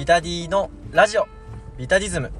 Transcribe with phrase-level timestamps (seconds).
[0.00, 1.28] ビタディのラジオ。
[1.76, 2.32] ビタディズム。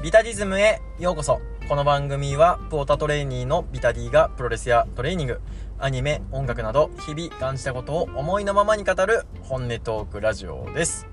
[0.00, 1.40] ビタディズムへようこそ。
[1.68, 5.40] この番組はプオタトレーニーのビタディがプロレスやトレーニング。
[5.80, 11.08] アニメ音楽など日々感じたことを思いのままに語る本音トークラジオです。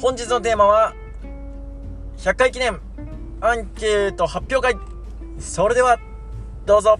[0.00, 0.94] 本日のテーマは
[2.16, 2.80] 100回記念
[3.42, 4.80] アンケート発表会。
[5.38, 6.00] それでは
[6.64, 6.96] どうぞ。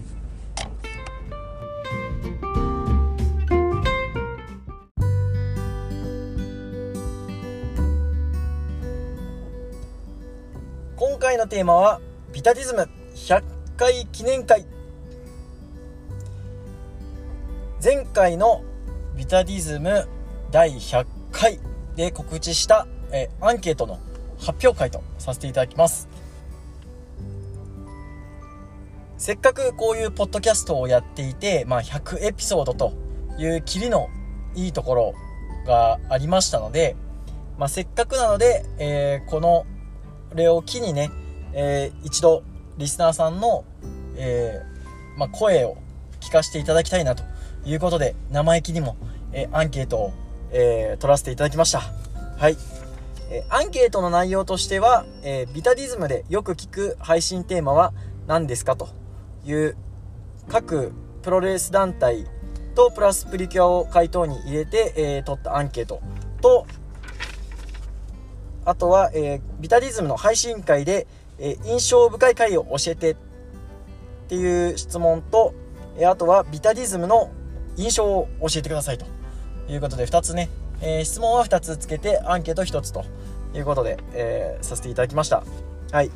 [11.33, 11.99] 回のテーマは
[12.31, 13.43] ビタディズム100
[13.75, 14.65] 回記念会。
[17.83, 18.63] 前回の
[19.17, 20.07] ビタディズム
[20.51, 21.59] 第100回
[21.95, 23.99] で告知したえアンケートの
[24.37, 26.07] 発表会とさせていただきます。
[29.17, 32.93] せっかくこういうポッドキャストをやっていて、まあ、100エピソードと
[33.39, 34.09] いうキリの
[34.53, 35.13] いいところ
[35.65, 36.95] がありましたので、
[37.57, 39.65] まあ、せっかくなので、えー、この
[40.33, 41.11] これを機にね、
[41.53, 42.43] えー、一度
[42.77, 43.63] リスナーさんの、
[44.15, 45.77] えー、まあ、声を
[46.19, 47.23] 聞かせていただきたいなと
[47.65, 48.97] いうことで生意気にも、
[49.31, 50.13] えアンケートを、
[50.51, 51.81] え取らせていただきました。
[52.37, 52.57] はい、
[53.29, 57.93] えアンケートの内容としては、えビタディズムでよく聞く配信テーマは
[58.27, 58.89] 何ですかと
[59.45, 59.75] いう
[60.49, 62.25] 各プロレース団体
[62.75, 66.01] とプラスプリキュアを回答に入れて、えー、取ったアンケート
[66.41, 66.65] と
[68.65, 71.07] あとは、えー、ビタディズムの配信会で、
[71.39, 73.15] え、印象深い回を教えてっ
[74.27, 75.53] ていう質問と、
[75.97, 77.31] えあとはビタディズムの
[77.77, 79.05] 印象を教えてくださいと。
[79.67, 80.49] いうことで2つね、
[80.81, 83.05] え質問は2つつけてアンケート1つと
[83.53, 85.43] いうことで、えさせていただきました。
[85.91, 86.11] はい、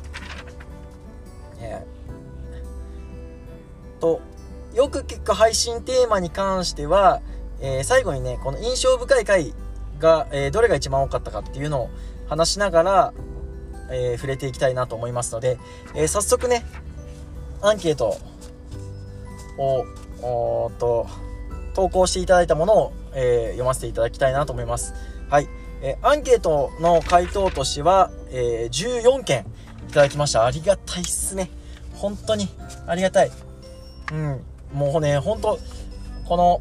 [1.60, 1.84] え
[4.00, 4.20] と
[4.74, 7.22] よく聞く配信テーマに関しては、
[7.60, 9.54] え最後にねこの印象深い回
[9.98, 11.90] が、えどれが一番多かったかっていうのを
[12.28, 13.14] 話しながら、
[13.90, 15.58] えー、触れていきたいなと思いますので、
[15.94, 16.64] えー、早速ね
[17.62, 18.16] アンケート
[19.58, 19.84] を
[20.22, 21.06] おと
[21.74, 24.94] 投稿していただいたものを、えー、読ませていただきたいなと思います。
[25.30, 25.48] はい、
[25.82, 29.46] えアンケートの回答としては、え14件
[29.88, 30.44] いただきました。
[30.44, 31.50] ありがたいっすね。
[31.94, 32.48] 本当に
[32.86, 33.30] ありがたい。
[34.12, 34.40] うん。
[34.72, 35.58] もうね本当
[36.26, 36.60] この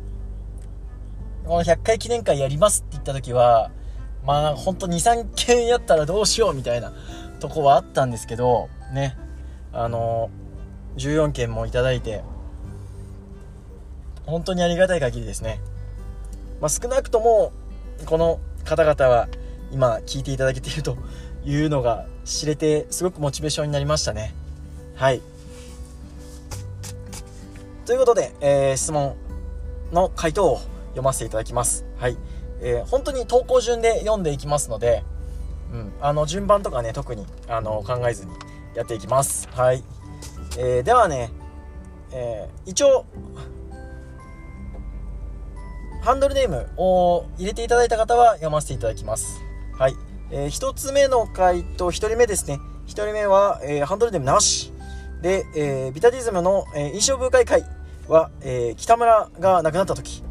[1.45, 3.71] この100回記念会やりますって言った時は
[4.25, 6.93] まあほんと23件やったらどうしようみたいな。
[7.39, 9.17] とこはあったんですけどね
[9.73, 10.29] あの
[10.97, 12.23] 14件もいただいて
[14.25, 15.59] 本当にありがたい限りですね、
[16.59, 17.51] まあ、少なくとも
[18.05, 19.29] この方々は
[19.71, 20.97] 今聞いていただけていると
[21.45, 24.33] いうのが知れてすごくモチベーションになりましたね。
[24.95, 25.21] はい。
[27.85, 29.15] ということで、えー、質問
[29.93, 30.57] の回答を
[30.89, 31.85] 読ませていただきます。
[31.97, 32.17] はい。
[32.61, 35.03] えー、本当に投稿順で読んでいきますので、
[35.73, 38.31] うん、あの順番とかね特にあの考えずに
[38.75, 39.49] やっていきます。
[39.53, 39.83] はい、
[40.57, 41.31] えー、ではね、
[42.11, 43.05] えー、一応
[46.01, 49.41] ハンドルネームを入れていただいた方は読ませていただきます。
[49.77, 49.95] はい、
[50.31, 52.59] えー、1つ目の回答1人目ですね。
[52.85, 54.71] 1人目は、えー、ハンドルネームなし。
[55.21, 57.63] で、えー、ビタディズムの、えー、印象深い回
[58.07, 60.23] は、えー、北村が亡くなった時。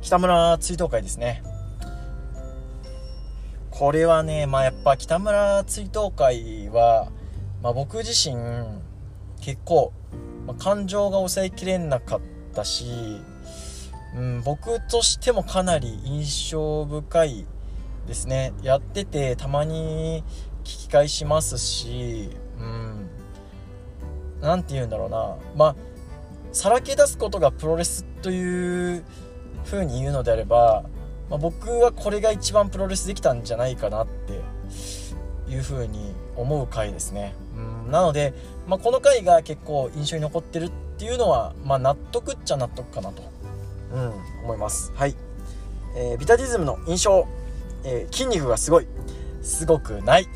[0.00, 1.42] 北村追悼会ですね
[3.80, 7.10] これはね、まあ、やっぱ北村追悼会は、
[7.62, 8.36] まあ、僕自身
[9.40, 9.94] 結構、
[10.46, 12.20] まあ、感情が抑えきれなかっ
[12.54, 12.84] たし、
[14.14, 17.46] うん、僕としてもかなり印象深い
[18.06, 18.52] ですね。
[18.60, 20.24] やっててたまに
[20.62, 23.08] 聞き返しますしうん
[24.42, 25.36] 何て言うんだろうな。
[25.56, 25.76] まあ
[26.52, 29.04] さらけ出すことがプロレスという
[29.64, 30.84] 風に言うのであれば
[31.30, 34.40] まあ、僕はこれが一番プロレスできたんじゃないかなって
[35.50, 37.34] いうふうに思う回ですね。
[37.56, 38.34] うんなので、
[38.66, 43.22] まあ、この回が結構印象に残ってるっていうのは、まあ、納得っちゃ納得かなと、
[43.94, 44.12] うん、
[44.44, 44.92] 思います。
[44.94, 45.14] はい。
[45.96, 47.26] えー、ビタディズムの印象、
[47.84, 48.86] えー、筋肉がすごい。
[49.42, 50.28] すごくない。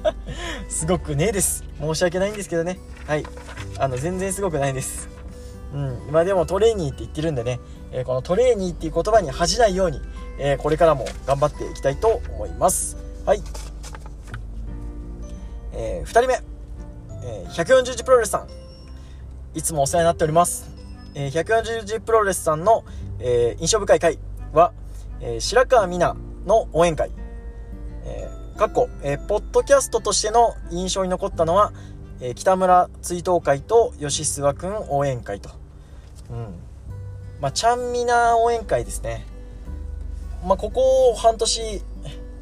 [0.68, 1.64] すごくねえです。
[1.80, 2.78] 申し訳ないんですけどね。
[3.06, 3.24] はい。
[3.78, 5.08] あの、全然すごくないです。
[5.74, 5.98] うん。
[6.08, 7.60] 今でもトレーニーって言ってるんでね、
[7.92, 10.00] えー、このトレーニーっていう言葉に恥じないように、
[10.38, 13.42] えー、これからも頑張っていきたいと思いますはい
[15.78, 16.34] えー、2人目、
[17.24, 18.48] えー、140字プロレスさん
[19.58, 20.70] いつもお世話になっております、
[21.14, 22.84] えー、140字プロレスさんの、
[23.18, 24.18] えー、印象深い回
[24.52, 24.72] は、
[25.20, 27.10] えー、白川美奈の応援会
[28.06, 31.72] えー、かっこ、えー、ポッドキャストとしての印象に残ったのは、
[32.20, 35.50] えー、北村追悼会と吉諏訪くん応援会と。
[36.30, 36.54] うん。
[37.40, 39.26] まあ、ちゃんみな応援会ですね。
[40.44, 41.82] まあ、ここ半年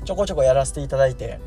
[0.05, 1.38] ちょこちょこやらせていただいて、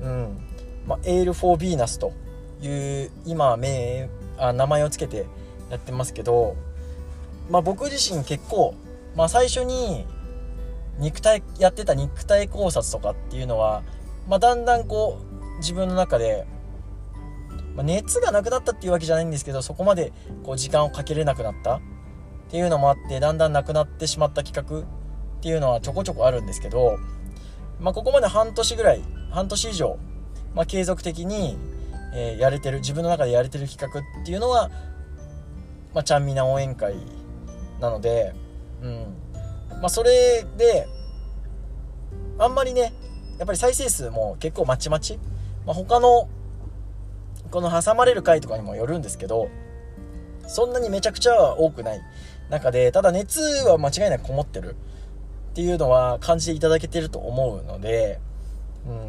[0.00, 0.38] うん。
[0.86, 2.12] まあ、エール・フォー・ヴィーナスと
[2.60, 4.08] いう今名
[4.38, 5.26] あ名前を付けて
[5.70, 6.56] やってますけど、
[7.50, 8.74] まあ、僕自身結構、
[9.16, 10.06] まあ、最初に
[10.98, 13.82] 肉体やってた肉体考察とかっていうのは、
[14.28, 15.20] まあ、だんだんこ
[15.54, 16.46] う自分の中で、
[17.74, 20.12] まあ、熱がなくなったっていうわけじゃないんですけどそこまで
[20.42, 21.80] こう時間をかけれなくなったっ
[22.50, 24.86] ていうのもあってだんだんなくなってしまった企画
[25.42, 27.00] っていうのはちょこちょこあるんですけど、
[27.80, 29.02] まあ、ここまで半年ぐらい
[29.32, 29.98] 半年以上、
[30.54, 31.58] まあ、継続的に、
[32.14, 34.70] えー、やれてる自分の中でやれてる企画っていうのは、
[35.92, 36.94] まあ、ちゃんみな応援会
[37.80, 38.32] なので、
[38.82, 39.16] うん。
[39.80, 40.86] まあ、それで
[42.38, 42.92] あんまりね
[43.38, 45.18] やっぱり再生数も結構まちまち、
[45.66, 46.28] まあ、他の
[47.50, 49.50] この挟まれる回とかにもよるんですけど
[50.46, 52.00] そんなにめちゃくちゃ多くない
[52.48, 54.76] 中でただ熱は間違いなくこもってる。
[55.52, 58.18] っていうのは感じていただけてると思うので、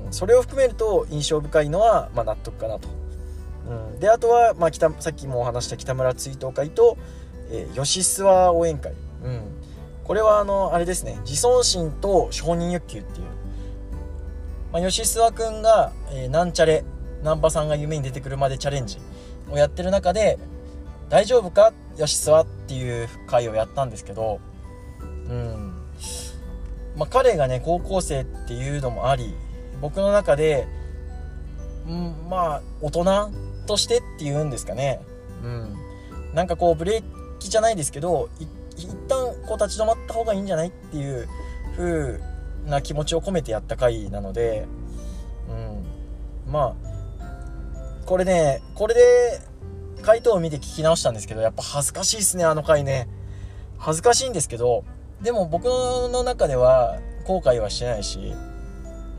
[0.05, 2.89] うん、それを含めると印象深いのは、まあ、納得かなと。
[3.65, 6.97] うん、であとは、まあ、北さっきもお話した北村追悼会と、
[7.49, 8.91] えー、吉諏訪応援会、
[9.23, 9.41] うん、
[10.03, 13.27] これはあのあれですね自尊心と承認欲求っていう、
[14.73, 16.83] まあ、吉諏訪君が、えー、なんちゃれ
[17.23, 18.97] 難波さんが夢に出てくるまでチャレンジ
[19.49, 20.37] をやってる中で
[21.07, 21.71] 「大丈夫か？
[21.95, 24.41] 吉諏訪」っていう会をやったんですけど
[24.99, 25.72] うん
[26.95, 29.33] まあ、彼がね高校生っていうのもあり
[29.81, 30.67] 僕の中で、
[31.87, 33.31] うん、まあ大人
[33.65, 35.01] としてっていうんですかね、
[35.43, 35.75] うん、
[36.33, 37.03] なんかこうブレー
[37.39, 38.29] キじゃないですけど
[38.75, 41.27] 一旦こう立ち止まった方がいいんじゃないっていう
[41.75, 42.19] 風
[42.65, 44.65] な気持ちを込めてやった回なので、
[45.49, 49.01] うん、まあこれねこれで
[50.01, 53.07] 回答を見て聞き直したんですけどやっぱ恥ずかしいですねあの回ね。
[53.83, 54.85] 恥ずかしいんですけど
[55.23, 58.33] でも僕の中では後悔はしてないし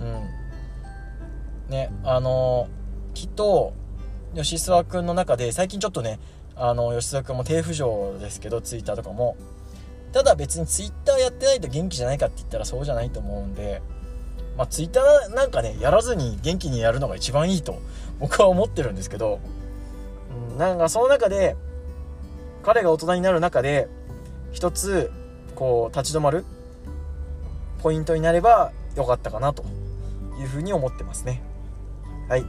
[0.01, 1.71] うん。
[1.71, 2.69] ねあの
[3.15, 3.73] きっと
[4.35, 6.19] 吉沢君の中で最近ちょっとね
[6.57, 9.37] あの吉沢君も低浮上ですけどツイッターとかも。
[10.15, 13.83] ただ別にツイッターやってないと元気じゃないかって言ったらそうじゃないと思うんで
[14.57, 17.81] まあツイッターなんかねやらずに元気にやるのが一番いいと
[18.21, 19.41] 僕は思ってるんですけど、
[20.53, 21.57] うん、なんかその中で
[22.63, 23.89] 彼が大人になる中で
[24.53, 25.11] 一つ
[25.55, 26.45] こう立ち止まる
[27.83, 29.65] ポイントになればよかったかなと
[30.39, 31.43] いうふうに思ってますね。
[32.29, 32.45] はい。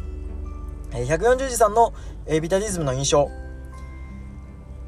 [0.91, 1.93] 140字さんの
[2.41, 3.29] ビタディズムの印象。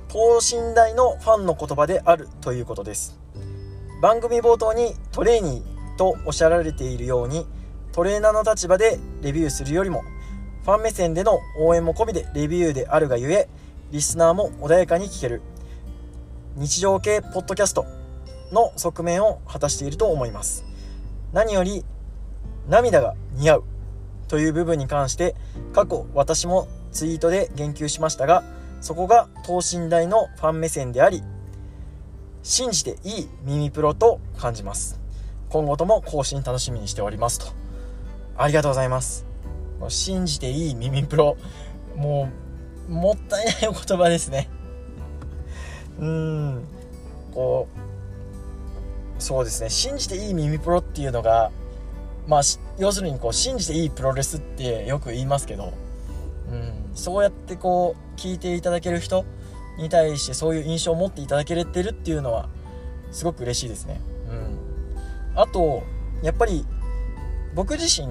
[0.08, 3.20] 等身大のファンの言葉であるということです。
[4.02, 7.46] 番組冒頭にトレーニーとおっしゃられているように
[7.92, 10.04] トレーナーの立場でレビューするよりも
[10.64, 13.50] ファン目線での応援も込みでレビューであるがゆえ
[13.92, 15.42] リスナーも穏やかに聞ける。
[16.56, 17.97] 日常系ポッドキャスト。
[18.52, 20.66] の側面を果たしていると思います。
[21.34, 21.84] 何より
[22.68, 23.64] 涙が似合う
[24.28, 25.36] という部分に関して
[25.74, 28.44] 過去私もツイートで言及しましたが
[28.82, 31.24] そこが等身大のファン目線であり
[32.44, 35.00] 信じていい耳プロと感じます。
[35.50, 37.48] 今後とも更新楽しみにしておりますと。
[38.38, 39.26] ありがとうございます。
[39.90, 41.36] 信じていい耳プロ。
[41.96, 42.30] も
[42.88, 44.50] うもったいないお言葉ですね。
[46.00, 46.64] うん。
[47.34, 47.87] こう
[49.20, 49.70] そうですね。
[49.70, 51.52] 信じていい耳プロっていうのが
[52.28, 52.42] まあ
[52.78, 55.74] 要するにこう信じていいプロレスってよく言いますけど、
[56.52, 59.26] うん、そうやってこう聞いていただける人
[59.78, 62.50] に対してそういう印象を持っていただけれてるっていうのは
[63.12, 64.02] すごく嬉しいですね。
[64.30, 65.84] うん、あと
[66.22, 66.66] やっぱり
[67.56, 68.08] 僕自身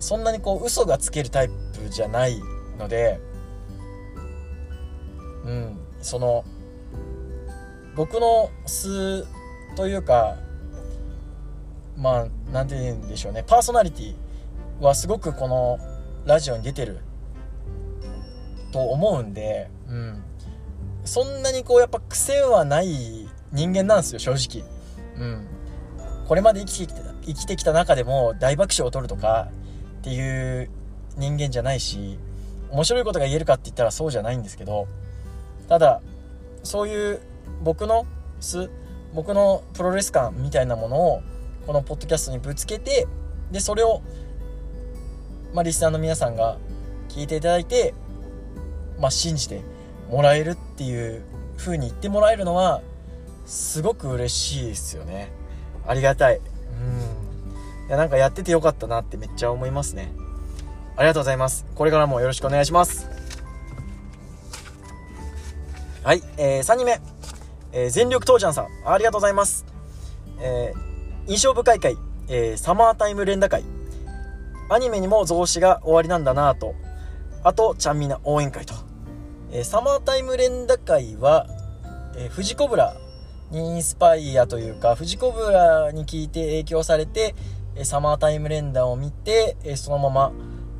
[0.00, 1.54] そんなにこう嘘がつけるタイプ
[1.90, 2.40] じゃない
[2.78, 3.20] ので、
[5.44, 6.44] うん、その
[7.94, 9.26] 僕の素
[9.76, 10.36] というか
[12.00, 13.44] まあ何て言うんでしょうね。
[13.46, 14.14] パーソナリティ
[14.80, 15.78] はすごくこの
[16.24, 16.98] ラジオに出てる
[18.72, 20.22] と思うんで、うん、
[21.04, 24.68] そんなにこうやっぱ癖はない人間なんですよ正直、
[25.18, 25.46] うん、
[26.26, 29.48] これまで生きてきた生きてきた中でも大爆笑を取るとか
[30.00, 30.70] っていう
[31.16, 32.18] 人間じゃないし
[32.70, 34.86] 面白いことが言えるかって言ったらそうじゃないんですけど
[35.68, 36.00] ただ
[36.62, 37.20] そういう
[37.62, 38.06] 僕の
[38.40, 38.70] 素
[39.14, 41.22] 僕のプロレス感みたいなものを
[41.66, 43.06] このポッドキャストにぶつけて
[43.50, 44.02] でそれを、
[45.52, 46.58] まあ、リスナーの皆さんが
[47.08, 47.94] 聞いていただいて、
[48.98, 49.62] まあ、信じて
[50.08, 51.22] もらえるっていう
[51.56, 52.82] 風に言ってもらえるのは
[53.46, 55.32] すごく嬉しいですよね。
[55.86, 56.36] ありがたい。
[56.36, 56.42] うん。
[57.88, 60.12] いやなんかやっててよかったなってめっちゃ思いますね。
[60.96, 61.66] ありがとうございます。
[61.74, 63.08] これからもよろしくお願いします。
[66.02, 67.00] はい、えー、3人目、
[67.72, 68.68] えー、全力父ちゃんさん。
[68.86, 69.66] ありがとうございます、
[70.40, 70.89] えー
[71.26, 71.96] 印象深い回、
[72.28, 73.64] えー、サマータイム連打会。
[74.68, 76.74] アニメにも増資が終わりなんだなと。
[77.42, 78.74] あとちゃんみな応援会と、
[79.50, 81.46] えー、サマータイム連打会は、
[82.16, 82.94] えー、フジコブラ
[83.50, 87.34] にインスパイアというかフジコブラに聞いて影響されて
[87.82, 90.32] サマータイム連打を見てそのまま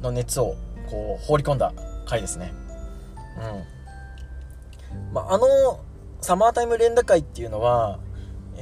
[0.02, 0.56] の熱を
[0.90, 1.73] こう放り込んだ
[2.06, 2.52] 回ですね。
[3.38, 5.14] うん。
[5.14, 5.80] まあ、あの
[6.20, 7.99] サマータイム連打会っていうのは、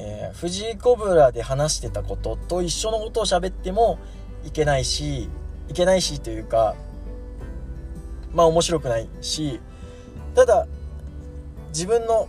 [0.01, 3.99] えー、藤井コブラで話してたことと一緒のことを喋っても
[4.45, 5.29] いけないし
[5.69, 6.77] いけないしというか
[8.33, 9.61] まあ面白くないし
[10.37, 10.69] ただ
[11.71, 12.29] 自分の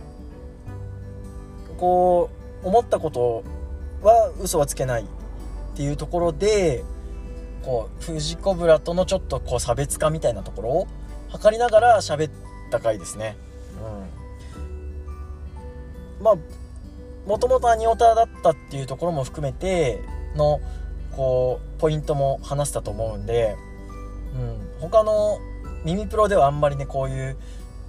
[1.78, 2.28] こ
[2.64, 3.44] う思ったこと
[4.02, 5.06] は嘘はつけないっ
[5.76, 6.84] ていうところで
[7.62, 10.88] こう藤子ブラとのちょっとこう差別化みたいなところを
[11.28, 12.32] 測りながら喋っ
[12.70, 13.36] た回ですね。
[16.18, 16.36] うん、まあ
[17.26, 20.00] もともとアニオタだったっていうところも含めて
[20.36, 20.60] の
[21.16, 23.56] こうポイントも話したと思うんで、
[24.34, 25.38] うん、他の
[25.84, 27.36] 耳プロではあんまりねこういう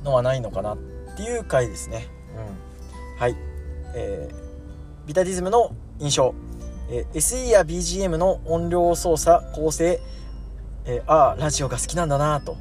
[0.03, 0.77] のはないのかなっ
[1.15, 2.07] ていう回ですね。
[2.35, 3.35] うん、はい、
[3.95, 6.33] えー、ビタディズムの印象。
[6.89, 10.01] え SE や BGM の音量操作構成、
[10.85, 12.57] えー、ああラジオが好きなんだなと、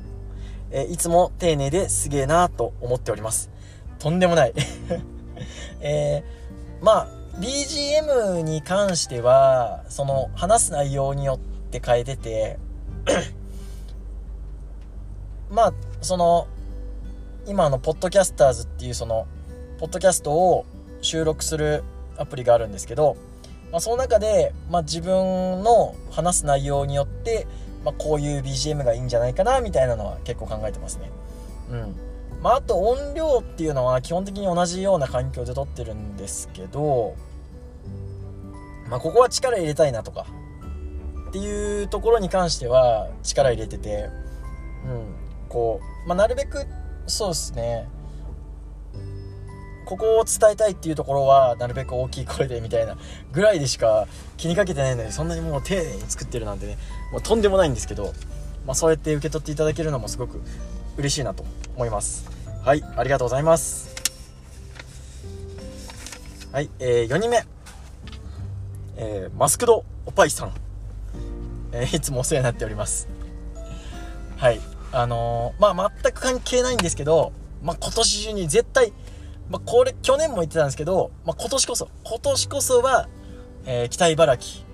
[0.71, 3.51] えいつも丁寧ですげえなと思っております。
[3.99, 4.55] とんでもない。
[5.81, 6.40] えー、
[6.83, 7.07] まあ
[7.39, 11.39] BGM に関してはその話す内容によっ
[11.71, 12.59] て変えてて
[15.51, 16.47] まあその
[17.47, 19.27] 今のポッドキャスターズっていうその
[19.79, 20.65] ポッドキャストを
[21.01, 21.83] 収録する
[22.17, 23.17] アプリがあるんですけど
[23.71, 27.47] まあ、その中で、まあ、自分の話す内容によって、
[27.85, 31.11] まあ、こういう BGM がいいんじゃないかなみたいなのは結構考えてますね。
[31.71, 32.10] うん
[32.43, 37.15] まあ、あと音量っていうのは基本的に同じような環境で撮ってるんですけど、
[38.89, 40.27] まあ、ここは力入れたいなとか
[41.29, 44.09] っていうところに関しては力入れてて、
[44.85, 45.15] うん、
[45.49, 46.67] こう、まあ、なるべく
[47.07, 47.89] そうですね。
[49.85, 52.97] ここを伝えたいっていうところはなるべく大きい声でみたいな
[53.33, 54.07] ぐらいでしか
[54.37, 56.79] 気にかけてないのにそんなにもう丁寧に作ってるなんてね
[57.11, 58.13] もうとんでもないんですけど、
[58.65, 60.41] まあ、そうやって受け取っていただけるのもすごく
[61.01, 61.45] 嬉しいなと
[61.77, 62.31] 思います。
[62.65, 63.95] はいありがとうございます。
[66.53, 67.45] はい、えー、4人目、
[68.97, 70.53] えー、マスクドおぱいさん、
[71.73, 73.09] えー、いつもお世話になっております。
[74.37, 74.61] はい
[74.93, 78.93] あのー、まあ全く関係ないんですけど、まあ、今年中に絶対
[79.51, 83.09] まあ、これ、去年も言ってたんですけど、まあ、今年こそ、今年こそは、
[83.67, 84.65] えー、北茨城、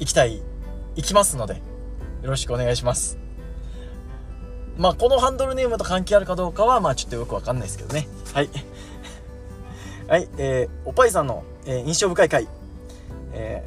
[0.00, 0.42] 行きたい、
[0.96, 1.60] 行きますので、よ
[2.30, 3.16] ろしくお願いします。
[4.80, 8.08] まあ、このハンドルネームと関係あるかどうかは、まあ、ちょっとよくわかんないですけどね。
[8.32, 8.48] はい。
[10.08, 12.48] はい、えー、おぱいさんの、えー、印象深い回。
[13.34, 13.62] え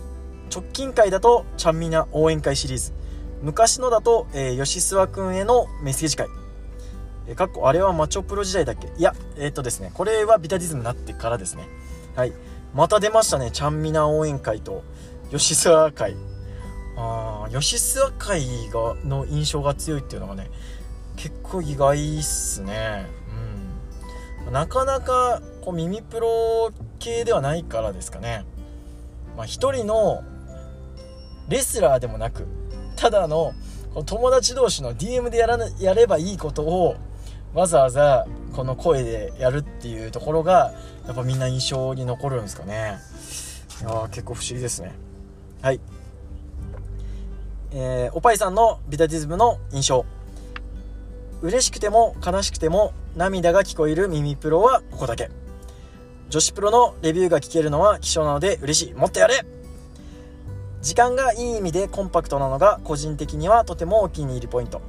[0.50, 2.94] ー、直近回だと、ちゃんみな応援会シリーズ。
[3.44, 6.28] 昔のだと、えー、吉諏訪くんへのメッセージ会。
[7.28, 8.88] えかっこあれはマチョプロ時代だっけ？
[8.98, 11.68] いやえー、っとですねこれはビタディズムになってからですね
[12.16, 12.34] はい
[12.74, 14.84] また出ましたねちゃんみな応援会と
[15.32, 16.18] 吉諏訪会
[16.98, 20.52] あ吉諏訪会がの印象が強いっていうのがね
[21.16, 23.06] 結構意外っすね。
[24.46, 24.54] うん。
[24.54, 28.46] なかなかこう耳プロ系ではないからですかね。
[29.38, 30.24] まあ一人の
[31.50, 32.48] レスラーでもなく
[32.96, 33.54] ただの
[34.06, 36.96] 友達同士の DM でやらやればいいことを
[37.54, 40.74] わざわざこの声でやるっていうところが
[41.06, 42.98] やっぱみんな印象に残るんですかね。
[43.82, 44.94] いや結構不思議ですね。
[45.62, 45.80] はい。
[47.72, 50.06] えー、おぱいさんのビタディズムの印象。
[51.44, 55.30] 嬉しくても悲しくても涙が聞こえる耳プロはここだけ
[56.30, 59.46] 女子プロのレビューが聞けるのは希少なので嬉しいもっとやれ
[60.82, 64.82] 時間がいい意味でコンパクトなのが個人的にはとてもお気に入りポイント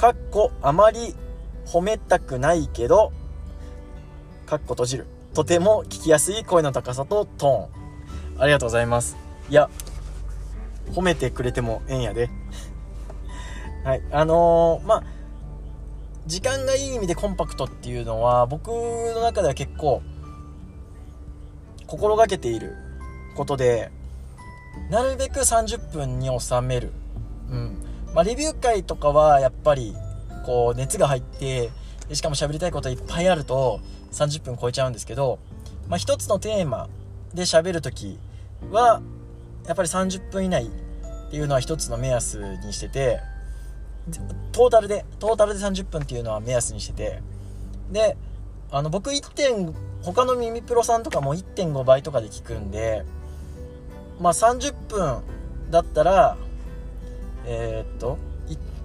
[0.00, 1.14] かっこあまり
[1.66, 3.12] 褒めたくないけど、
[4.46, 5.06] かっこ閉じる。
[5.34, 8.40] とても聞きやすい声の高さとトーン。
[8.40, 9.16] ありがとうございます。
[9.48, 9.70] いや、
[10.92, 12.28] 褒めてくれてもええんやで。
[13.84, 14.02] はい。
[14.10, 15.04] あのー、まあ、
[16.26, 20.02] 時間がいい意味でコンパクトっていうのは、僕の中では結構、
[21.86, 22.76] 心がけている
[23.36, 23.90] ことで、
[24.90, 26.92] なるべく30分に収める。
[27.50, 27.76] うん。
[28.14, 29.94] まあ、レビュー会とかはやっぱり
[30.44, 31.70] こう熱が入って
[32.12, 33.80] しかも喋りたいこといっぱいあると
[34.12, 35.38] 30分超えちゃうんですけど、
[35.88, 36.88] まあ、一つのテーマ
[37.34, 38.18] で喋る時
[38.70, 39.00] は
[39.66, 43.20] やっぱり30分以内っていうのは一つの目安にしてて
[44.52, 47.22] トータルでトータルで30分っていうのは目安にしてて。
[47.90, 48.16] で
[48.72, 53.04] あの僕1点他の耳プロさんとかも1.5倍とかで聞くんで
[54.20, 55.22] まあ30分
[55.70, 56.36] だったら
[57.46, 58.16] えー、っと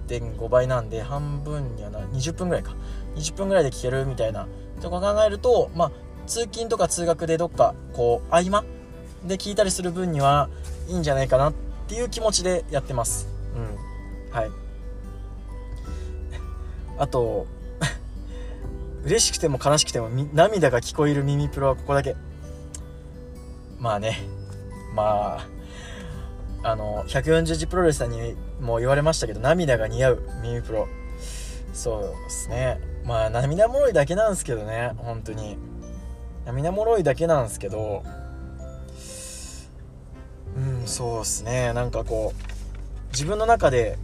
[0.08, 2.74] 1.5倍なんで半分にはな20分ぐらいか。
[3.16, 4.46] 20分ぐらいで聞けるみたいな
[4.80, 5.92] とか考えるとまあ
[6.26, 8.64] 通勤とか通学でどっかこう合間
[9.24, 10.48] で聞いたりする分には
[10.88, 11.54] いいんじゃないかなっ
[11.88, 13.28] ていう気持ちでやってます。
[13.54, 14.32] うん。
[14.32, 14.50] はい。
[16.98, 17.46] あと
[19.04, 22.16] 嬉しくても悲しくても涙が聞こえる耳プロはここだけ。
[23.78, 24.18] まあね。
[24.94, 25.38] ま
[26.62, 30.88] ああの140字プロレスさんにも言われましたけど涙が似合う耳プロ。
[31.72, 32.80] そうですね。
[33.04, 34.92] まあ涙もろいだけなんですけどね。
[34.96, 35.56] 本当に。
[36.44, 38.02] 涙もろいだけなんですけど。
[40.56, 41.72] うんそうっすね。
[41.74, 43.98] なんかこう自分の中で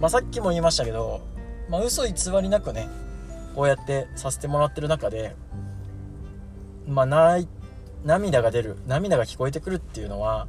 [0.00, 1.20] まあさっきも言いましたけど
[1.68, 2.12] まあ嘘偽
[2.42, 2.88] りなくね
[3.54, 5.34] こうやってさせてもらってる中で
[6.86, 7.48] まあない
[8.04, 10.46] 涙が出る涙が聞こえてくるっていうのは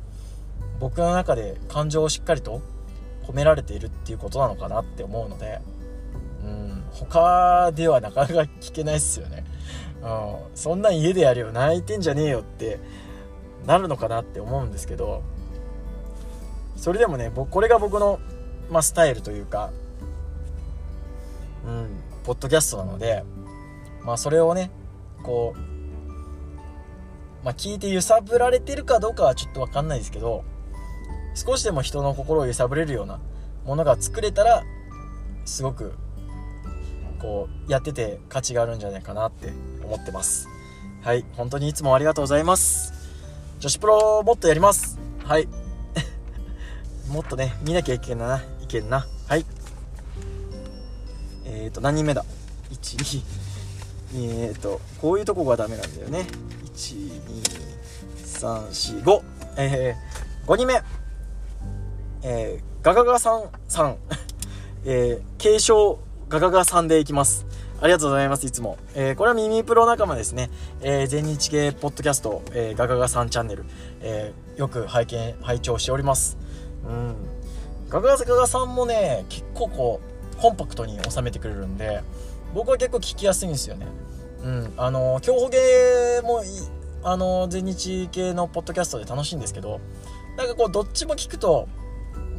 [0.79, 2.61] 僕の中で感情をしっかりと
[3.25, 5.59] 込められているっていうことなのかなって思うので
[6.43, 9.43] うん他ではなかなか聞けないっすよね、
[10.03, 12.79] うん、そんなん家でやるよ泣いてんじゃねえよって
[13.65, 15.23] なるのかなって思うんですけど
[16.75, 18.19] それでもねこれが僕の、
[18.69, 19.71] まあ、スタイルというか
[21.65, 21.87] うん
[22.23, 23.23] ポッドキャストなので
[24.03, 24.71] まあそれをね
[25.23, 25.77] こう
[27.43, 30.43] まあ、聞いて揺さぶられてるかどうかはちょっと分かんないですけど
[31.33, 33.19] 少しでも人の心を揺さぶれるような
[33.65, 34.63] ものが作れたら
[35.45, 35.93] すごく
[37.19, 40.49] こうやってて価値があるんじゃないかなって思ってます。
[41.03, 42.93] はい本当にいつもありがとうございます。
[43.59, 44.99] 女子プロもっとやります。
[45.23, 45.47] はい。
[47.09, 48.41] もっとね見なきゃいけんな。
[48.67, 49.07] けんな。
[49.27, 49.45] はい。
[51.45, 52.23] えっ、ー、と何人目だ
[52.71, 53.21] ？12
[54.15, 56.27] えっ、ー、とこういうとこがダメなんだよね。
[56.65, 59.21] 12345
[59.57, 60.81] えー、5人目。
[62.23, 63.97] えー、ガガガさんさん。
[64.85, 67.45] えー、継承ガガガさんでいきます。
[67.79, 68.77] ありがとうございます、いつも。
[68.95, 70.49] えー、これは耳プロ仲間ですね。
[70.81, 73.65] えー、全日系ポッドキャスト、えー、ガガガさんチャンネル、
[74.01, 76.37] えー、よく拝見、拝聴しております。
[76.87, 77.15] うん。
[77.89, 80.01] ガガガガさんもね、結構こ
[80.33, 82.01] う、コンパクトに収めてくれるんで、
[82.53, 83.87] 僕は結構聞きやすいんですよね。
[84.43, 84.73] うん。
[84.77, 86.43] あの、競歩芸も
[87.03, 89.79] あの、全日系のポッドキャストで楽しいんですけど、
[90.37, 91.67] なんかこう、どっちも聞くと、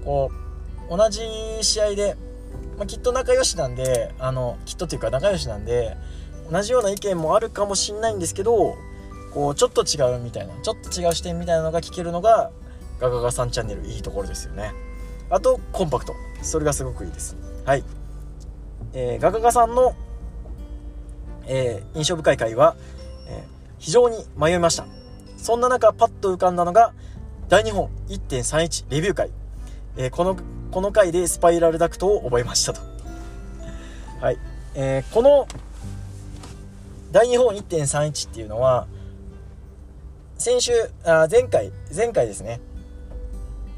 [0.05, 0.49] こう、
[0.97, 1.23] 同じ
[1.63, 2.17] 試合で、
[2.79, 5.97] まあ、きっと仲良しなんであのきっとっていうか仲良しなんで
[6.51, 8.77] 同じような意見もあるかもしんないんですけど
[9.35, 12.51] こうちょっと違うみたいなちょっと違う視点みたいなのが聞けるのが
[13.01, 14.73] ガガガさんチャンネルいいところですよね
[15.31, 17.85] あとコンパクトそれがすごくいいですはい、
[18.93, 19.95] えー、ガガガさんの、
[21.47, 22.77] えー、印象深い回は、
[23.29, 23.43] えー、
[23.79, 24.87] 非常に迷いました
[25.37, 26.93] そんな中パッと浮かんだのが
[27.49, 29.31] 大日本1.31レビュー会、
[29.97, 30.37] えー、この
[30.71, 32.81] この回でスパイラルダクトを覚えましたと。
[34.21, 34.39] はい。
[34.75, 35.49] えー、この
[37.11, 38.87] 大日本1.31っていうのは、
[40.37, 40.73] 先週、
[41.05, 42.61] あ前回、前回ですね。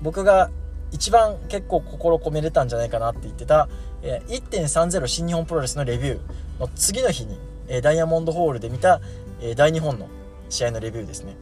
[0.02, 0.50] 僕が
[0.92, 3.68] 一番結構心込めれたんじゃないかなって言ってた、
[4.02, 6.20] え、1.30新日本プロレスのレビュー
[6.60, 9.00] の次の日に、え、ダイヤモンドホールで見た、
[9.40, 10.08] え、大日本の
[10.48, 11.36] 試合のレビューですね。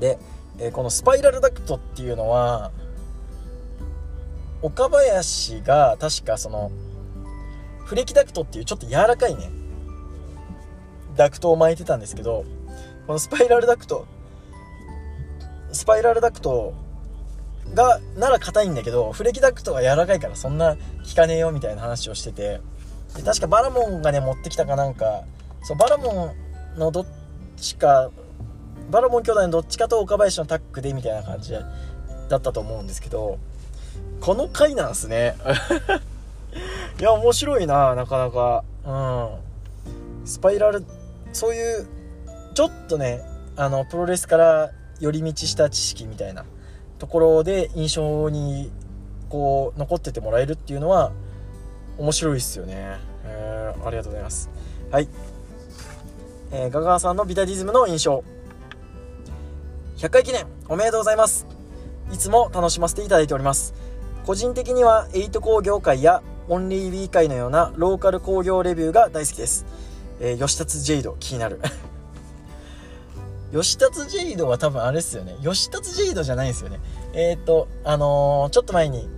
[0.00, 0.18] で、
[0.58, 2.72] えこのスパイラルダクトっていうのは、
[4.60, 6.72] 岡林が確かその
[7.84, 9.50] フレキダクトっていうちょっと柔らかいね
[11.16, 12.44] ダクトを巻いてたんですけど
[13.06, 14.06] このスパイラルダクト
[15.72, 16.74] スパイラルダクト
[17.74, 20.80] がなら硬いんだけどフレキダクトは柔らかいからそんな効
[21.14, 22.60] かねえよみたいな話をしてて
[23.16, 25.24] で確かバラモンがね持ってきたかなんか
[25.62, 26.34] そうバラモ
[26.76, 27.06] ンのどっ
[27.56, 28.10] ちか
[28.90, 31.60] バラモン兄弟のどっちかと岡林のタッグでみたいな感じだ
[32.36, 33.38] ったと思うんですけど
[34.20, 35.36] この回なんすね。
[36.98, 38.64] いや、面白いな、なかなか。
[38.84, 38.92] う
[40.24, 40.26] ん。
[40.26, 40.84] スパイラル、
[41.32, 41.86] そういう、
[42.54, 43.22] ちょっとね、
[43.56, 46.44] あの、プロレスから寄り道した知識みたいな
[46.98, 48.70] ところで印象に、
[49.28, 51.12] こう、残っててもらえるっていうのは、
[51.98, 52.96] 面白いっすよね。
[53.24, 54.50] えー、ありがとうございます。
[54.90, 55.08] はい。
[56.52, 58.24] えー、ガガーさんのビタディズムの印象。
[59.98, 61.46] 100回記念おめでとうございます。
[62.12, 63.74] いつも楽しませていただいております。
[64.28, 69.64] 個人的には8工業界やオンリー B 会のようなローカル工業レビューが大好きです、
[70.20, 71.60] えー、吉達ジェイド気になる
[73.52, 75.36] 吉達ジェイドは多分あれですよね。
[75.42, 76.80] 吉達ジェイドじゃないんですよね。
[77.14, 79.08] えっ、ー、とあのー、ちょっと前に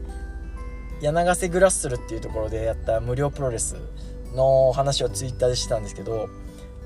[1.01, 3.77] 柳瀬グラッスルっていうところでやった無料プロレス
[4.35, 6.29] の話をツイッターでしてたんですけど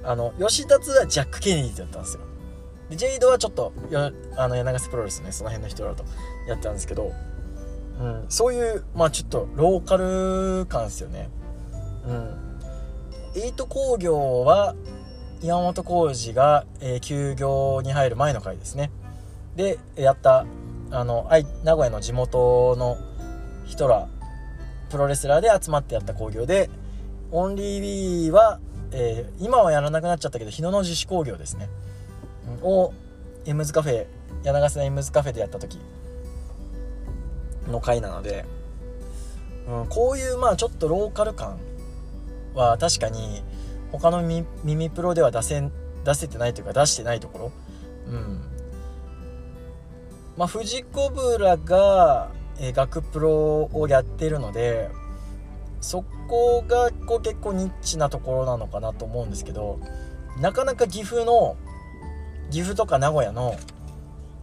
[0.04, 2.22] あの吉達はジャック・ケネディだったんですよ。
[2.90, 3.72] でジェイドはちょっと
[4.36, 6.04] あの柳瀬プロレスねその辺の人らと
[6.46, 7.12] やってたんですけど、
[8.00, 11.28] うん、そういうまあちょっとローカル感ですよね。
[12.06, 12.44] うん。
[13.36, 14.76] エイト工業は
[15.44, 18.90] 山本浩二が、えー、休業に入る前の回ですね。
[19.56, 20.46] でやった
[20.90, 21.28] あの
[21.62, 22.96] 名古屋の地元の
[23.66, 24.08] 人ら
[24.90, 26.70] プロレスラーで集まってやった興行で
[27.30, 28.58] オンリー B は、
[28.92, 31.68] えー、今はやらなくなっちゃったけど日野の自主興行ですね、
[32.62, 32.92] を
[33.44, 34.06] エムズカフェ
[34.44, 35.78] 柳瀬のエムズカフェでやった時
[37.68, 38.44] の回なので、
[39.68, 41.58] うん、こういうまあちょっとローカル感
[42.54, 43.42] は確かに
[43.98, 45.70] 他の耳プロでは出せ
[46.04, 47.52] 出せてないというか出してないところ。
[48.08, 48.40] うん。
[50.36, 54.90] まあ藤子ブラが、え、学プロをやってるので
[55.80, 59.80] そこがこう結構ニッチなところなのかなと思うんですけど
[60.40, 61.56] なかなか岐阜の
[62.50, 63.56] 岐阜とか名古屋の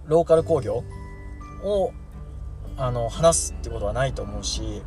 [0.05, 0.83] ローカル工業
[1.63, 1.93] を
[2.77, 4.83] あの話すってことはないと思うし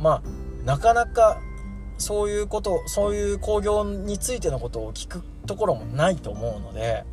[0.00, 1.40] まあなかなか
[1.98, 7.04] そういうことそういう興行についてのことを聞くところもないと思うので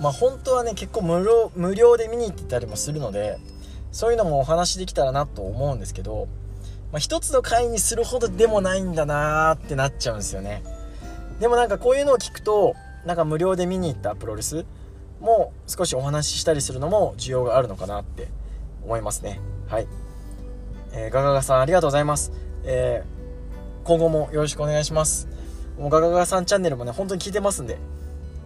[0.00, 3.38] まあ本当はね結構無料無料で見に行ってたりもするので
[3.92, 6.28] そういうのもお話できたらなと思うんですけど、
[6.92, 10.62] まあ、一つの回にするほどでもないんだなーってなっちゃうんですよね。
[11.40, 12.74] でもなんかこういうのを聞くと
[13.06, 14.66] なんか無料で見に行ったプロレス
[15.20, 18.28] も少しお話ししたりするのも需要があるのかなって
[18.84, 19.40] 思いますね。
[19.68, 19.86] はい、
[20.92, 22.32] えー、ガガガさんありがとうございます、
[22.64, 23.17] えー
[23.88, 25.26] 今後もよろしくお願いします。
[25.78, 27.78] もうガガガさんチャンネルもね、本当に聞いてますんで。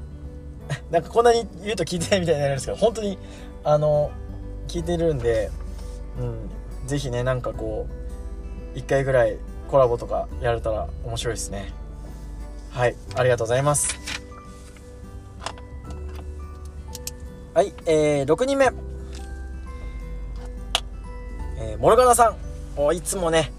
[0.92, 3.18] なんかこんなに言うと聞いてないみたいになるんですけど、本当に、
[3.64, 4.12] あの、
[4.68, 5.50] 聞いてるんで、
[6.16, 6.22] う
[6.84, 7.88] ん、ぜひね、なんかこ
[8.72, 9.36] う、1回ぐらい
[9.68, 11.72] コラボとかやれたら面白いですね。
[12.70, 13.98] はい、ありがとうございます。
[17.52, 18.70] はい、えー、6人目。
[21.58, 22.36] えー、モルガナさん。
[22.76, 23.52] おいつもね、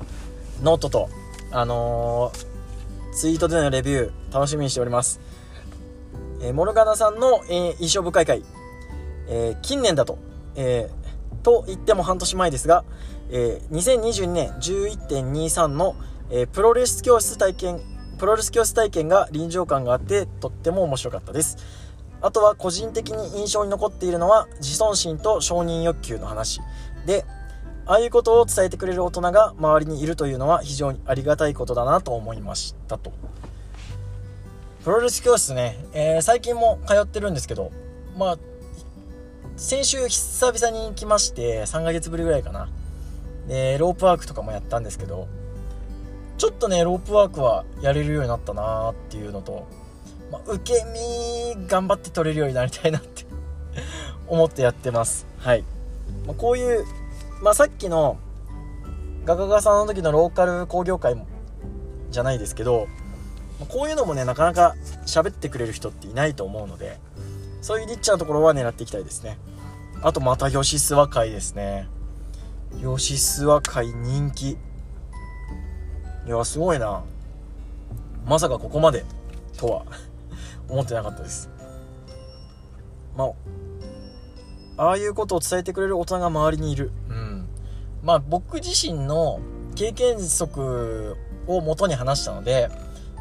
[0.61, 1.09] ノートと
[1.55, 5.21] あのー、ツイートでのレビュー、楽しみにしております。
[6.41, 8.43] えー、モルガナさんの、えー、印象深い回、
[9.29, 10.17] え近年だと、
[10.55, 10.89] え
[11.43, 12.83] と言っても半年前ですが、
[13.29, 15.95] え2022年11.23の、
[16.31, 17.81] えプロレス教室体験、
[18.17, 21.57] プロレス教室体験が臨場感があって、とっても面白かったです。
[22.21, 26.61] あとは個人的に印象に残っているのは自尊心と承認欲求の話
[27.05, 27.25] で、
[27.85, 33.11] ああいうことを伝えてくれる大人が周りにいるというのは非常にありがたいことだなと思いましたと。
[34.83, 37.71] プロレス教室ね、えー、最近も通ってるんですけど、
[38.17, 38.37] まあ、
[39.55, 42.69] 先週久々に来まして、3ヶ月ぶりぐらいかな。
[43.47, 45.27] で、ロープワークとかもやったんですけど、
[46.37, 49.67] ちょっとね、ロープワークはやれるようになったなーっていうのと、
[50.31, 50.83] まあ、受け
[51.55, 53.25] 身頑張って取れるようになりたいなって
[54.27, 55.25] 思ってやってます。
[55.37, 55.63] はい。
[56.25, 56.85] まあ、こういう
[57.43, 58.17] まあ、さっきの
[59.25, 61.21] ガガガさんの時のローカル工業会
[62.09, 62.87] じゃないですけど
[63.67, 64.75] こういうのもねなかなか
[65.05, 67.01] 喋ってくれる人っていないと思うので
[67.61, 69.37] そういうリッチなところは狙っていきたいですね。
[70.01, 71.87] あとまた吉諏訪会ですね。
[72.77, 74.51] 吉諏訪会人気。
[74.51, 74.57] い
[76.27, 77.03] やすごいな。
[78.25, 79.05] まさかここまで
[79.57, 79.85] とは
[80.67, 81.49] 思ってなかったです。
[83.15, 83.31] まあ
[84.77, 86.91] ああいうことを伝えてくれる大人が周りにいる。
[87.09, 87.22] うん。
[88.03, 89.39] まあ僕自身の
[89.75, 92.69] 経験則を元に話したので、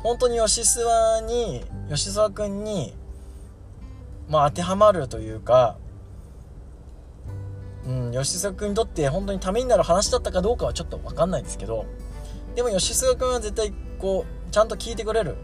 [0.03, 0.85] 本当に吉諏
[1.21, 2.95] 訪に、吉沢くんに、
[4.29, 5.77] まあ当てはまるというか、
[7.87, 11.87] うん、吉沢くんにとって本当にためになる話だったかどうかはちょっと分かんないですけど、
[12.55, 15.37] でも吉沢くんは絶対こう、ちゃんと聞いてくれる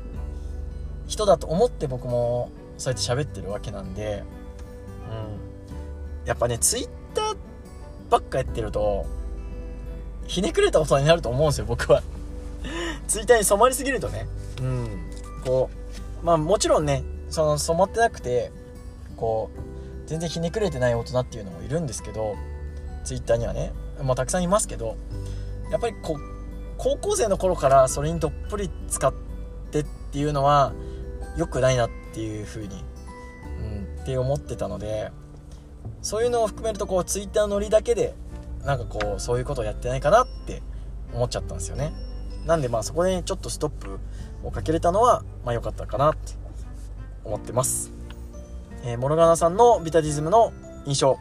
[1.06, 4.24] 人だと思って僕もそうやって喋ってるわけなんで、
[5.10, 6.26] うん。
[6.26, 7.36] やっぱね、ツイッター
[8.10, 9.06] ばっかやってると、
[10.28, 12.02] ひねくれた大人になると思うんですよ、僕は。
[13.08, 14.28] ツイッターに染まりすぎるとね。
[14.60, 15.10] うん。
[15.44, 15.70] こ
[16.22, 18.52] う、まあもちろんね、その染まってなくて、
[19.16, 22.36] こう、全然ひねくれてない大人っていうのもいるんですけど、
[23.04, 24.96] ツイッターにはね、まあたくさんいますけど、
[25.70, 26.20] やっぱりこう、
[26.76, 29.12] 高校生の頃からそれにどっぷり使っ
[29.70, 30.72] てっていうのは
[31.36, 32.84] 良くないなっていう風に、
[33.60, 35.10] うん、って思ってたので、
[36.02, 38.14] そういうのを含めるとこうツイッターのノリだけで
[38.64, 40.62] なんかこうそういうことをやってないかなって
[41.12, 41.92] 思っちゃったんですよね。
[42.46, 43.98] なんでまあそこでちょっとストップ
[44.42, 46.34] をかけれたのはまあ良かったかなって
[47.24, 47.92] 思ってます。
[48.84, 50.52] えー、モルガナさんのビタディズムの
[50.86, 51.18] 印象。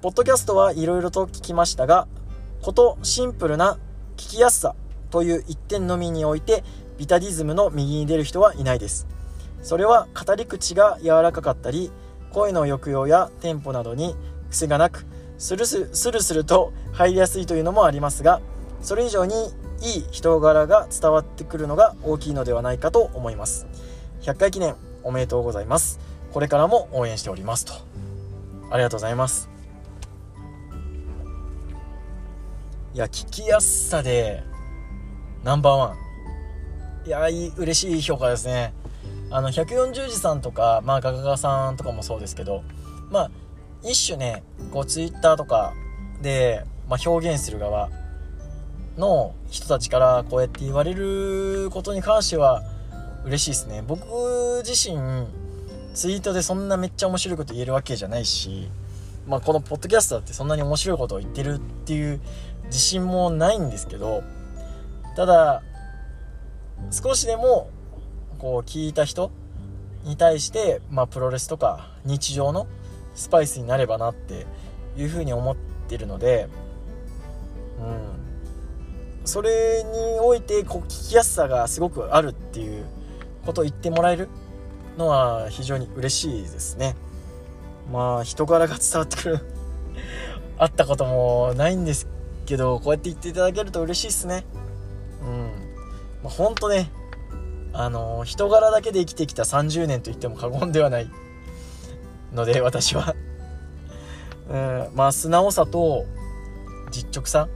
[0.00, 2.08] ポッドキャストはいろいろと聞きましたが
[2.60, 3.78] ことシンプルな
[4.16, 4.74] 聞きやすさ
[5.10, 6.64] という一点のみにおいて
[6.98, 9.06] ビタディズムの右に出る人はいないです。
[9.62, 11.92] それは語り口が柔らかかったり
[12.32, 14.16] 声の抑揚やテンポなどに
[14.50, 15.06] 癖がなく
[15.42, 18.40] スルススルスルと入りやすいというのもありますが
[18.80, 19.34] それ以上に
[19.80, 23.66] いい人柄が伝わってくるのが大きいのではないかと思います。
[24.20, 25.98] 100回記念おめでとうございます。
[26.32, 27.72] これからも応援しておりますと。
[28.70, 29.50] ありがとうございます。
[32.94, 34.44] いや聞きやすさで
[35.42, 35.96] ナンバーワ
[37.04, 37.08] ン。
[37.08, 38.72] いやい嬉しい評価ですね。
[39.32, 42.62] あの140字さんとかまあガガガさんとかもそうですけど
[43.10, 43.30] まあ
[43.84, 45.74] 一種ねこうツイッターとか
[46.20, 47.90] で、まあ、表現する側
[48.96, 52.62] の人たちからこうやって言われることに関しては
[53.24, 53.82] 嬉しいですね。
[53.86, 54.98] 僕自身
[55.94, 58.68] ツイートでそんなめっちゃ面白いこと言えるわけじゃないし、
[59.26, 62.20] まあ、このポッドキャストだってそんなに面白いことを言ってるっていう
[62.64, 64.24] 自信もないんですけど
[65.16, 65.62] ただ
[66.90, 67.68] 少しでも
[68.38, 69.30] こう聞いた人
[70.04, 72.66] に対して、まあ、プロレスとか日常の
[73.14, 74.46] スパイスになればなって
[74.96, 75.56] いうふうに思っ
[75.88, 76.48] てるので、
[77.78, 82.84] うん、それにおいてこう聞きやすさがすごくあるっていう
[83.44, 84.28] ことを言ってもらえる
[84.96, 86.96] のは非常に嬉しいですね。
[87.90, 89.40] まあ人柄が伝わってくる。
[90.58, 92.06] 会ったこともないんです
[92.46, 94.44] けどこうやって言っていただけると嬉しいですね。
[95.22, 95.50] うん。
[96.22, 96.90] まあ、ほんとね
[97.72, 101.10] あの人柄だけで生きてきた30年と言っても過言ではない。
[102.32, 103.14] ので私は。
[104.50, 106.04] うんまあ素直さと
[106.90, 107.48] 実直さ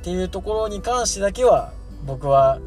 [0.00, 1.72] っていうところに関してだけは
[2.04, 2.58] 僕は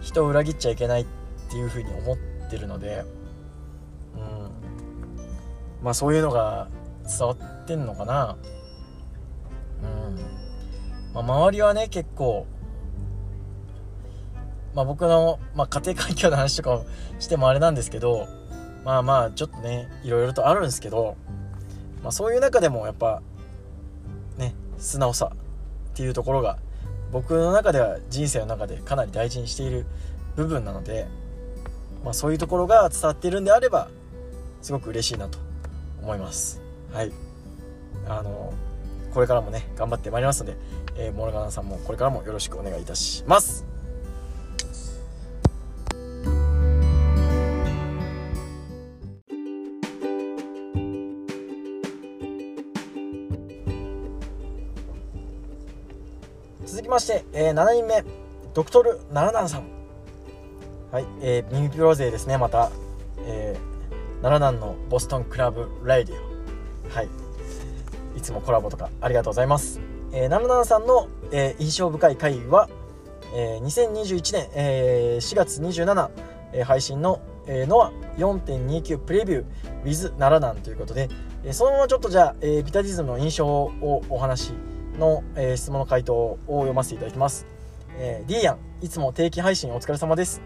[0.00, 1.06] 人を裏切っちゃいけないっ
[1.50, 2.16] ていうふうに思っ
[2.50, 3.04] てるので
[4.14, 5.84] うん。
[5.84, 6.68] まあそういうのが
[7.06, 8.36] 伝わってんのかな。
[9.82, 10.16] うん。
[11.14, 12.46] まあ周りはね結構
[14.74, 16.86] まあ僕の、まあ、家庭環境の話とかを
[17.18, 18.26] してもあれなんですけど
[18.84, 21.16] まあまあちょっとねいろいろとあるんですけど、
[22.02, 23.22] まあ、そういう中でもやっぱ
[24.38, 25.32] ね素直さ
[25.92, 26.58] っていうところが
[27.12, 29.86] 僕の中では人生の中でかなり大事にしている
[30.34, 31.06] 部分なので、
[32.04, 33.88] まあ、そういうところが伝わっているんであれば
[34.62, 35.38] すごく嬉しいなと
[36.00, 36.60] 思います。
[36.92, 37.12] はい。
[38.08, 38.52] あの
[39.14, 40.56] これからもね頑張ってまいりますので、
[40.96, 43.71] えー、モルガナさんもこれからもよろしくお願いいたします。
[56.92, 58.04] まして、えー、7人目
[58.54, 59.64] ドクトル77さん。
[60.90, 62.38] はい、えー、ミミプロ勢ですね。
[62.38, 62.70] また、
[63.26, 67.08] えー、77のボストンクラブライディオはい。
[68.16, 69.80] いつもコラボとかありがとうございます、
[70.12, 72.68] えー、77さんの、えー、印象深い回は、
[73.34, 76.10] えー、2021年、えー、4月27、
[76.52, 81.08] えー、配信の、えー、ノア4.29プレビュー with77 ということで、
[81.44, 84.52] えー、そのままちょっとじゃあ、えー、ビタディズムの印象をお話し
[84.98, 87.46] の、えー、質問の回答を読ませていただきます。
[87.98, 90.42] えー、D やん、いつも定期配信お疲れ様です。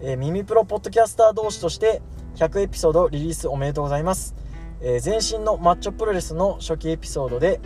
[0.00, 2.02] えー、耳プロポッドキャスター同士として
[2.36, 4.34] 100エピソードリリースおめでとうございます。
[4.80, 7.60] えー、前身のマッチョプロレスの初期エピソードで、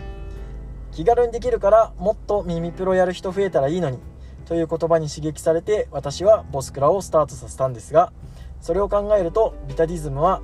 [0.95, 3.99] 気軽にできるからもっと耳プロやる人増えたらいいのに
[4.45, 8.13] という言葉に刺激されて私はボスクラをスタートさせたんですが
[8.61, 10.41] それを考えるとビタディズムは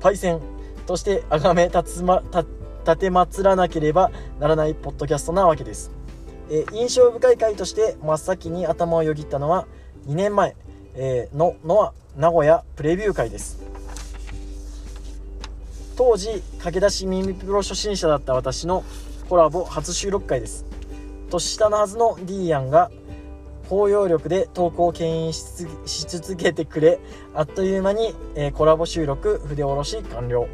[0.00, 0.40] パイセン
[0.86, 2.44] として崇め立つま立
[2.86, 5.90] 立てまつらなければならないポッドキャストなわけです、
[6.50, 9.66] えー、印象深い回として真っ先に頭をよぎったのは
[10.06, 10.56] 2年前、
[10.94, 13.62] えー、のノア名古屋プレビュー会です。
[15.96, 18.82] 当時駆け出し耳プロ初心者だった私の
[19.28, 20.64] コラボ初収録回です。
[21.30, 22.90] 年下のはずの D ヤンが
[23.68, 26.98] 包容力で投稿を牽引し続けてくれ
[27.34, 30.46] あっという間に、えー、コラボ収録筆下ろし完了。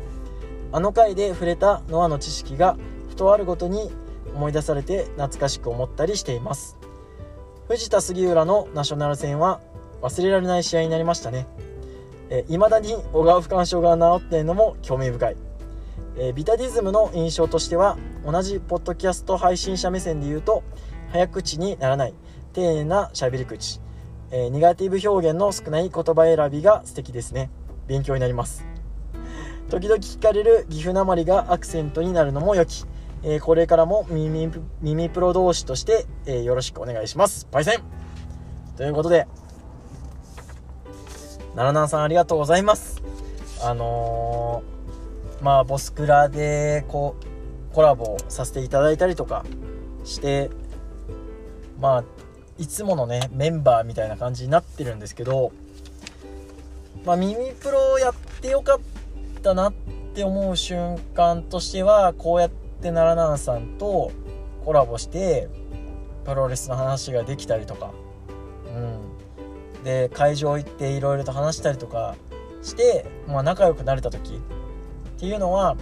[0.70, 2.76] あの回で触れたノアの知識が
[3.08, 3.90] ふとあるごとに
[4.34, 6.76] 思い出されて懐かしく思ったりしています。
[7.68, 9.60] 藤田杉浦のナショナル戦は
[10.02, 11.46] 忘れられない試合になりましたね。
[12.48, 15.36] いまだに小川不干渉が治っているのも興味深い。
[16.18, 20.62] えビタディズムの印象としては同じポッドキャスト配信者目線で言うと
[21.12, 22.14] 早口にならない
[22.52, 23.80] 丁寧な喋り口、
[24.30, 27.50] えー、ネガティブ表現の少ない言葉選びが素敵ですね。
[27.86, 28.77] 勉強になります。
[29.70, 32.84] 時々聞かれる岐阜なまりがアクセントになるのも良き、
[33.22, 34.50] えー、これからも耳
[34.80, 37.46] 耳プロ同士として、えー、よろしくお願いします。
[37.50, 37.82] パイセン。
[38.76, 39.26] ということで
[41.54, 43.02] 奈良南さんありがとうございます。
[43.62, 47.16] あのー、まあボスクラでこ
[47.70, 49.44] うコラボさせていただいたりとか
[50.04, 50.50] して
[51.80, 52.04] まあ
[52.56, 55.52] いつものねメンバーみたいな感じになってるんですけど
[57.08, 58.82] まあ、耳プロをやってよかった
[59.54, 59.72] なっ
[60.14, 64.12] て思う瞬間としてはこうやって奈良南さんと
[64.64, 65.48] コラボして
[66.24, 67.92] プロレスの話ができたりとか、
[68.74, 72.16] うん、で会場行っていろいろと話したりとか
[72.62, 75.76] して、まあ、仲良くなれた時っていうのは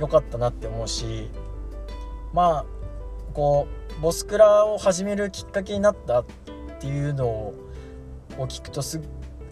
[0.00, 1.28] 良かったなって思うし
[2.32, 2.64] まあ
[3.32, 3.68] こ
[3.98, 6.24] うボスクラを始めるきっかけになったっ
[6.80, 7.54] ていうのを
[8.38, 9.02] 聞くとすっ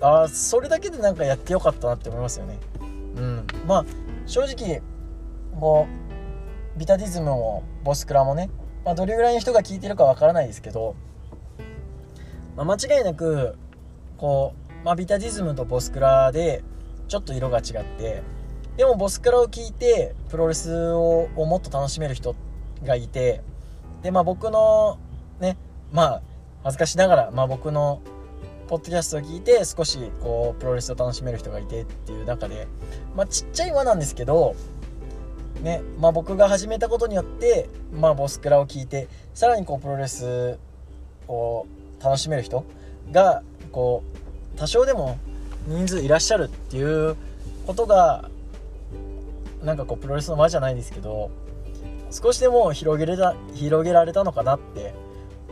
[0.03, 2.59] あそれだけでなんかやってよかったなって思いますよね。
[3.17, 3.85] うん、まあ
[4.27, 4.83] 正直
[5.55, 5.87] も
[6.77, 8.51] うビタディズムもボスクラもね、
[8.85, 10.97] まあ、どれぐらいの人が聞いてるかわからないですけど、
[12.57, 13.57] まあ、間違いなく
[14.17, 16.65] こう、まあ、ビタディズムとボスクラで
[17.09, 18.23] ちょっと色が違って
[18.77, 22.35] でもボスクラを聞いてプロレスをもっと楽しめる人
[22.83, 23.43] がいて
[24.03, 24.99] でまあ僕の
[25.41, 25.59] ね
[25.93, 26.23] まあ
[26.65, 28.01] 恥ずかしながら、まあ、僕の
[28.73, 32.67] ポッドキャストを聞いて少しこうプロレスを楽しめる人がいてっていう中で、
[33.15, 34.57] まあ、ちっちゃい輪なんですけど、
[35.61, 40.59] ねまあ、僕が始めたことによって、まあ、ボスクラを聞いてさらにこうプロレス
[41.29, 41.67] を
[42.03, 42.65] 楽しめる人
[43.11, 44.05] がこ
[44.55, 45.19] う多少でも
[45.67, 47.15] 人数いらっしゃるっていう
[47.67, 48.31] ことが
[49.63, 51.31] なんかこうプロレスの輪じゃないですけど
[52.11, 54.95] 少しでも広げれた広げられたのかなって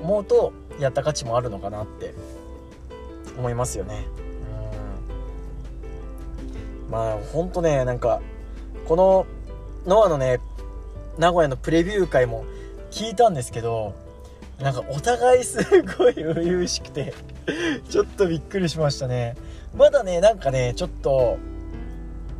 [0.00, 2.14] 思うとやった価値もあるのかなって
[3.40, 4.06] 思いますよね。
[6.86, 6.92] うん。
[6.92, 8.20] まあほんとねなんか
[8.86, 9.26] この
[9.86, 10.40] ノアのね
[11.18, 12.44] 名古屋のプレビュー会も
[12.90, 13.94] 聞いたんですけど
[14.60, 15.58] なんかお互いす
[15.98, 17.14] ごい初々しくて
[17.88, 19.36] ちょっとびっくりしましたね。
[19.76, 21.38] まだねなんかねちょっと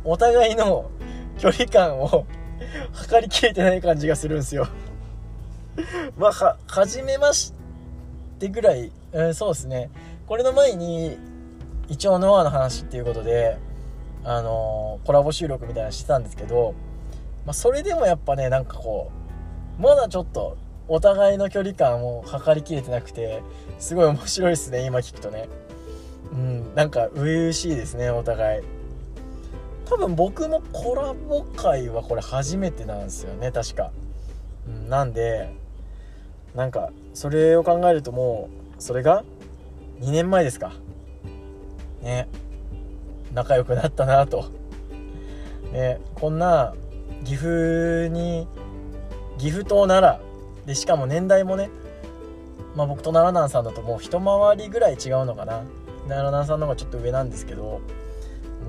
[0.03, 0.89] お互いの
[1.39, 2.25] 距離感を
[2.93, 4.67] 測りきれてない感じがするんですよ。
[6.17, 7.53] まあは初めまし
[8.39, 9.89] てぐらい、うん、そうですね。
[10.27, 11.17] これの前に
[11.89, 13.57] 一応ノアの話っていうことで
[14.23, 16.75] あのー、コラボ収録みたいなのしてたんですけど、
[17.45, 19.11] まあ、それでもやっぱねなんかこ
[19.79, 20.57] うまだちょっと
[20.87, 23.41] お互いの距離感を測りきれてなくて
[23.79, 25.49] すごい面白いですね今聞くとね。
[26.31, 28.63] うんなんか初々しいですねお互い。
[29.85, 33.91] 多分僕もコラボ会はこれ初めてなんですよね確か、
[34.65, 35.53] うん、なんで
[36.55, 39.25] なんかそれを考えるともうそれが
[40.01, 40.73] 2年前ですか。
[42.01, 42.27] ね。
[43.33, 44.45] 仲良くなったなと。
[45.71, 46.01] ね。
[46.15, 46.73] こんな
[47.23, 48.47] 岐阜に
[49.37, 51.69] 岐阜と奈良でしかも年代もね
[52.75, 55.63] まあ僕と奈良南さんだともう一回りぐらい違うのかな。
[56.07, 57.79] 奈良南さんの方がちょっと上なんですけど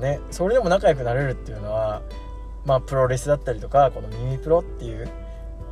[0.00, 0.20] ね。
[0.30, 2.02] それでも仲良くなれるっていうのは
[2.66, 5.08] まあプロレスだったりとかこの耳プロっていう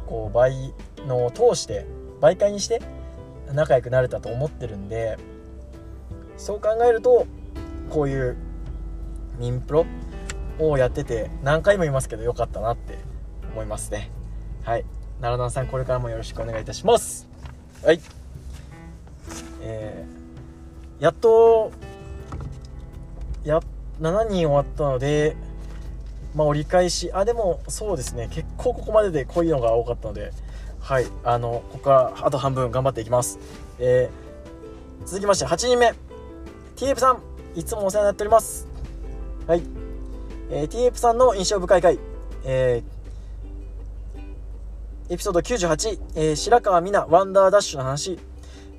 [0.06, 0.72] こう倍
[1.06, 1.84] のを通して
[2.22, 2.80] 媒介にして
[3.52, 5.18] 仲良くなれたと思ってるんで
[6.40, 7.26] そう考えると
[7.90, 8.36] こういう
[9.38, 9.86] 民プロ
[10.58, 12.98] をやってて何回も言いますけどよかったなって
[13.52, 14.10] 思いますね。
[14.64, 14.84] はい。
[15.20, 17.28] 奈良南さんこれからもよろしくお願いいたします。
[17.84, 18.00] はい。
[19.60, 21.72] えー、やっと
[23.44, 23.60] や
[24.00, 25.36] 7人終わったので
[26.34, 27.10] まあ折り返し。
[27.12, 28.28] あでもそうですね。
[28.30, 30.32] 結構ここまででこういうのが多かったので
[30.80, 31.06] はい。
[31.22, 33.38] あのここからあと半分頑張っていきます。
[33.78, 36.09] えー、続きまして8人目。
[36.80, 37.20] ティエプさん、
[37.54, 38.66] いつもお世話になっております。
[39.46, 39.62] はい。
[40.50, 41.98] えー、ティエプさんの印象深い回、
[42.42, 48.18] えー、エピソード98、えー、白川美奈ワンダーダッシュの話、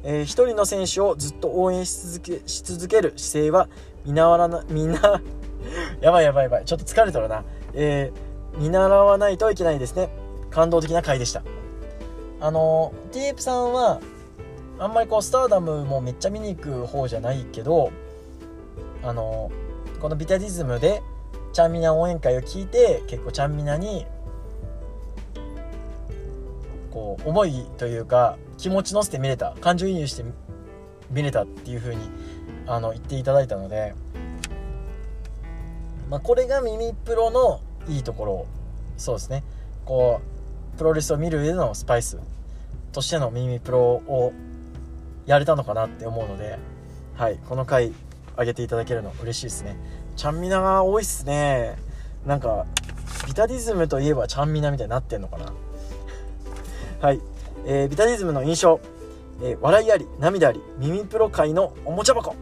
[0.03, 3.69] えー、一人の選手をずっと応援し続けし続ける姿勢は
[4.03, 5.21] 見習わな、みんな
[6.01, 7.43] やばいやばいやばい、ちょっと疲れとるな。
[7.75, 10.09] えー、見習わないといけないですね。
[10.49, 11.43] 感動的な回でした。
[12.39, 14.01] あのー、ティープさんは、
[14.81, 17.91] あんまりこうスターダムもめっちゃ見に行く方じゃないけど
[19.03, 19.51] あの
[20.01, 21.03] このビタディズムで
[21.53, 24.07] ちゃんみな応援会を聞いて結構ちゃんみなに
[26.89, 30.23] こう思いというか気持ち乗せて見れた感情移入して
[31.11, 32.01] 見れたっていう風に
[32.65, 33.93] あの言っていただいたので、
[36.09, 38.47] まあ、これが耳プロのいいところ。
[38.97, 39.43] そうですね。
[39.85, 40.21] こ
[40.73, 42.19] うプロレスを見る上でのスパイス
[42.91, 44.33] としての耳プロを
[45.25, 46.57] やれたのかなって思うので、
[47.15, 47.93] はい、この回
[48.37, 49.75] 上げていただけるの嬉しいですね。
[50.15, 51.77] ちゃんみなが多いっすね。
[52.25, 52.65] なんか、
[53.27, 55.53] ビタディズムといえばちゃんみなみたいになってんのかな。
[57.01, 57.21] はい、
[57.65, 58.79] えー、ビタディズムの印象、
[59.41, 62.35] えー、笑いあり、涙あり、耳プロ界のおもちゃ箱。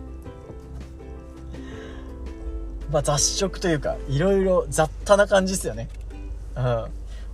[2.91, 5.89] まあ雑食というか、いろいろ雑多な感じですよね。
[6.55, 6.85] うん。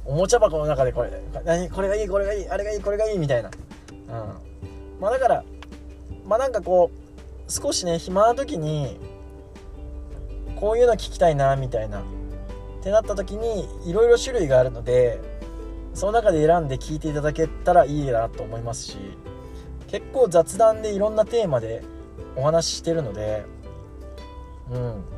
[0.06, 1.12] おもちゃ箱の中でこれ、
[1.46, 3.50] 何これがいい、これがいい、あれがいい、これがいいみたいな。
[3.50, 4.55] うん。
[5.00, 5.43] まあだから
[6.26, 8.98] まあなんかこう少しね暇な時に
[10.56, 12.04] こういうの聞きたいなみたいなっ
[12.82, 15.20] てなった時にいろいろ種類があるので
[15.93, 18.98] その中で選んで聞いていただけたらいいなと思いますし
[19.88, 21.84] 結構雑談でいろんなテーマで
[22.36, 23.46] お話ししてるので
[24.72, 25.16] うん。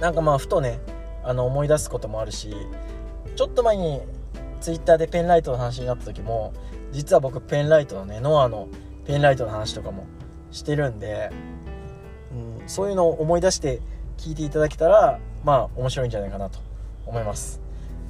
[0.00, 0.80] なんかまあふとね
[1.22, 2.54] あの思い出すこともあるし
[3.36, 4.00] ちょっと前に
[4.60, 6.52] Twitter でペンライトの話になった時も
[6.92, 8.68] 実は僕ペンライトのねノアの
[9.06, 10.06] ペンライトの話とかも
[10.50, 11.30] してるんで、
[12.60, 13.80] うん、そういうのを思い出して
[14.18, 16.58] 聞いていただけたらまあ面白いんじゃないかなと
[17.06, 17.60] 思います。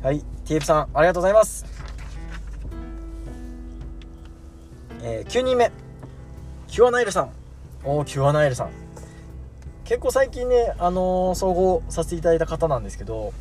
[0.03, 1.65] はいテープさんありがとうございます。
[5.03, 5.71] えー、9人目。
[6.67, 7.31] キュアナイルさん。
[7.85, 8.71] おおキュアナイルさん。
[9.91, 13.33] 結構最近ね、あのー、総合させていただいた方なんですけど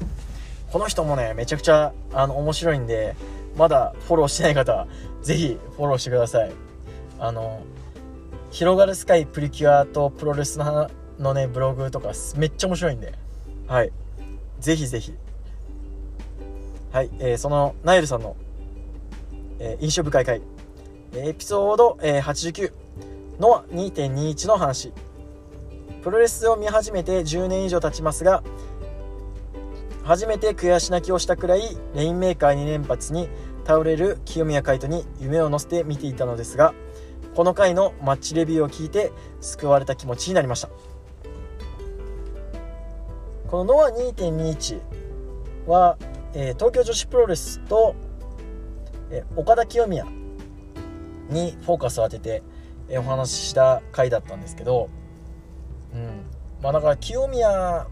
[0.72, 3.16] この人もねめちゃくちゃあの面白いんで
[3.56, 4.88] まだフォローしてない方
[5.20, 6.52] は是非フォローしてください。
[7.20, 7.62] あの
[8.52, 10.90] 広がるスカイプリキュアとプロレスの
[11.20, 13.14] のねブログとかめっちゃ面白いんで。
[13.68, 13.92] はい。
[14.60, 15.14] ぜひぜひ。
[16.92, 18.36] はい、えー、そのナイルさんの、
[19.60, 20.42] えー、印象深い回。
[21.14, 22.72] エピソード、えー、89
[23.40, 24.92] の2.21の話。
[26.02, 28.42] プロレスを見始めて10年以上経ちますが
[30.04, 33.30] 初めて悔し泣きをしたくらいレインメーカー2連発に
[33.66, 36.74] 倒れる清宮海斗に夢を乗せて見ていたのですが
[37.36, 40.70] この回のマッチレビューを聞いて救われた気持ちになりました。
[43.50, 44.80] このノア2.21
[45.66, 45.98] は、
[46.34, 47.96] えー、東京女子プロレスと、
[49.10, 50.06] えー、岡田清宮
[51.30, 52.44] にフォーカスを当てて、
[52.90, 54.90] えー、お話しした回だったんですけど、
[55.96, 56.26] うん。
[56.62, 57.88] まあ、だから清宮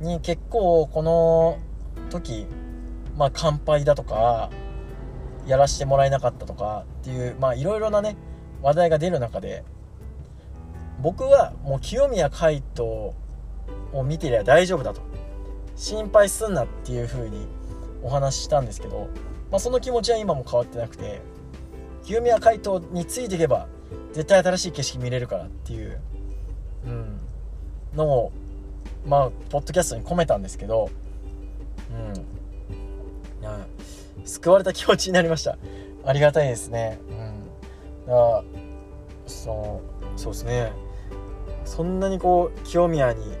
[0.00, 1.58] に結構この
[2.10, 2.46] 時、
[3.18, 4.48] まあ、乾杯だとか
[5.46, 8.16] やらしてもらえなかったとかっていうまあいろいろなね
[8.62, 9.64] 話題が出る中で
[11.00, 13.14] 僕はもう清宮海斗を
[14.04, 15.00] 見てりゃ大丈夫だと。
[15.76, 17.46] 心配すんなっていう風に
[18.02, 19.08] お話ししたんですけど、
[19.50, 21.20] まあ、その気持ちは今も変わってなくて
[22.02, 23.68] 清宮海斗についていけば
[24.12, 26.00] 絶対新しい景色見れるからっていう、
[26.84, 27.20] うん、
[27.94, 28.32] のを
[29.06, 30.90] まあポッドキャストに込めたんですけど
[31.92, 32.37] うん。
[34.28, 35.58] 救われた気持ちになりました。
[36.04, 37.00] ありがたいですね。
[37.10, 38.06] うん。
[38.06, 38.44] だから
[39.26, 39.82] そ
[40.16, 40.72] うそうですね。
[41.64, 43.36] そんなにこう清宮に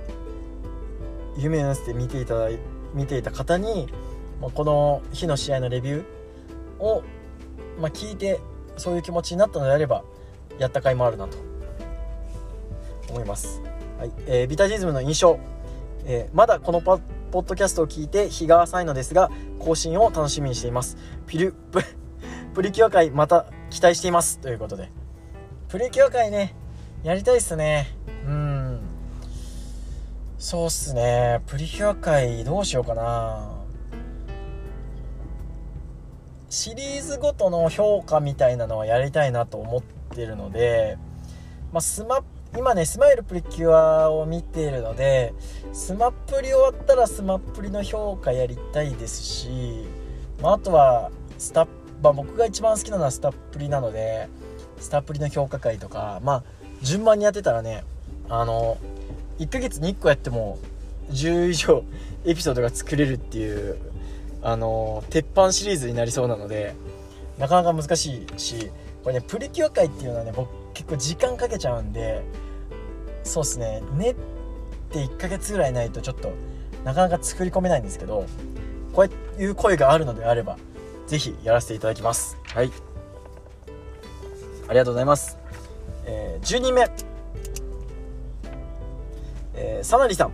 [1.36, 2.58] 夢を乗せて見ていただい
[2.94, 3.88] 見ていた方に、
[4.40, 7.02] まあ、この日の試合のレビューを、
[7.80, 8.40] まあ、聞いて
[8.76, 10.04] そういう気持ちになったのであれば
[10.58, 11.36] やった甲斐もあるなと。
[13.10, 13.62] 思います、
[13.98, 14.12] はい。
[14.26, 15.38] えー、ビタジズムの印象、
[16.04, 16.80] えー、まだこの
[17.30, 20.96] ポッドキャストを聞いて日が浅いのですが更新を楽しみにしています。
[21.26, 21.80] ピルプ
[22.54, 24.38] プリキュア界また期待しています。
[24.38, 24.90] ということで。
[25.68, 26.54] プリキュア界ね
[27.04, 27.94] やりたいっすね。
[28.26, 28.80] うん。
[30.38, 31.42] そうっすね。
[31.46, 33.58] プリキュア界どうしようかな。
[36.50, 39.82] シリーズごとの評価みたいなのはやりたいなと思っ
[40.16, 40.96] てるので、
[41.72, 42.24] まあ、スマ
[42.56, 45.34] 今ねスマイルプリキュアを見ているので
[45.72, 49.84] スマップリ終わったらスマップリの評価やりたいですし、
[50.42, 51.68] まあ、あとはスタッ、
[52.02, 54.28] まあ、僕が一番好きなのはスタップリなので
[54.80, 56.44] スタップリの評価会とかまあ
[56.82, 57.84] 順番にやってたらね
[58.28, 58.78] あの
[59.38, 60.58] 1ヶ月に1個やっても
[61.10, 61.84] 10以上
[62.24, 63.78] エピソードが作れるっていう
[64.42, 66.74] あの鉄板シリーズになりそうなので
[67.38, 68.70] なかなか難しいし
[69.02, 70.48] これねプリキュア界っていうのはね僕
[70.78, 72.22] 結構時間かけちゃうんで
[73.24, 73.82] そうっすね。
[73.96, 74.14] 練っ
[74.90, 76.32] て1ヶ月ぐらいないとちょっと
[76.84, 78.24] なかなか作り込めないんですけど
[78.92, 79.04] こ
[79.36, 80.56] ういう声があるのであれば
[81.08, 82.38] 是非やらせていただきます。
[82.54, 82.70] はい。
[84.68, 85.36] ありがとうございます、
[86.04, 86.88] えー、10人目。
[89.54, 90.32] えー、サナリさん。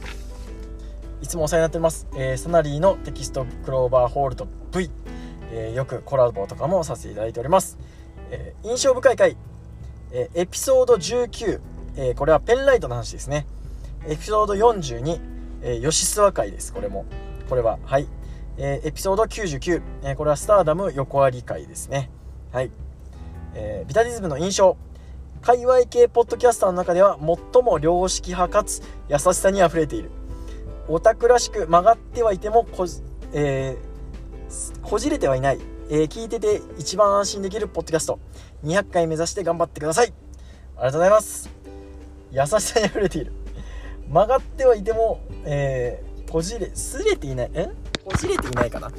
[1.22, 4.90] いつもお世話になってます、えー、サナリーのテキストクローバーホールド V、
[5.52, 7.78] えー、よくコラボとかもさせていただいております、
[8.30, 9.38] えー、印象深い回、
[10.16, 11.60] えエピソード19、
[11.96, 13.46] えこれはペンライトの話ですね。
[14.06, 15.20] エピソード42、
[15.62, 17.04] え吉諏訪会ですこれも。
[17.48, 18.06] これははい、
[18.56, 22.10] えエピソード99、えこれはスターダム横あり会ですね。
[22.52, 22.70] はい。
[23.54, 24.76] え、ビタリズムの印象。
[25.42, 30.10] 界隈系ポッドキャスターの中では最も良識派かつ優しさにあふれている。
[30.88, 32.86] オタクらしく曲がってはいてもこ,、
[33.32, 35.58] えー、こじれてはいない、
[35.90, 38.20] えー、聞いてて一番安心できるポッドキャスト。
[38.64, 40.12] 200回目指して頑張ってください。
[40.76, 41.50] ありがとうございます。
[42.32, 43.32] 優しさにあふれている。
[44.08, 47.68] 曲がってはいても、えー、こじれすれていないえ？
[48.04, 48.90] こじれていないかな？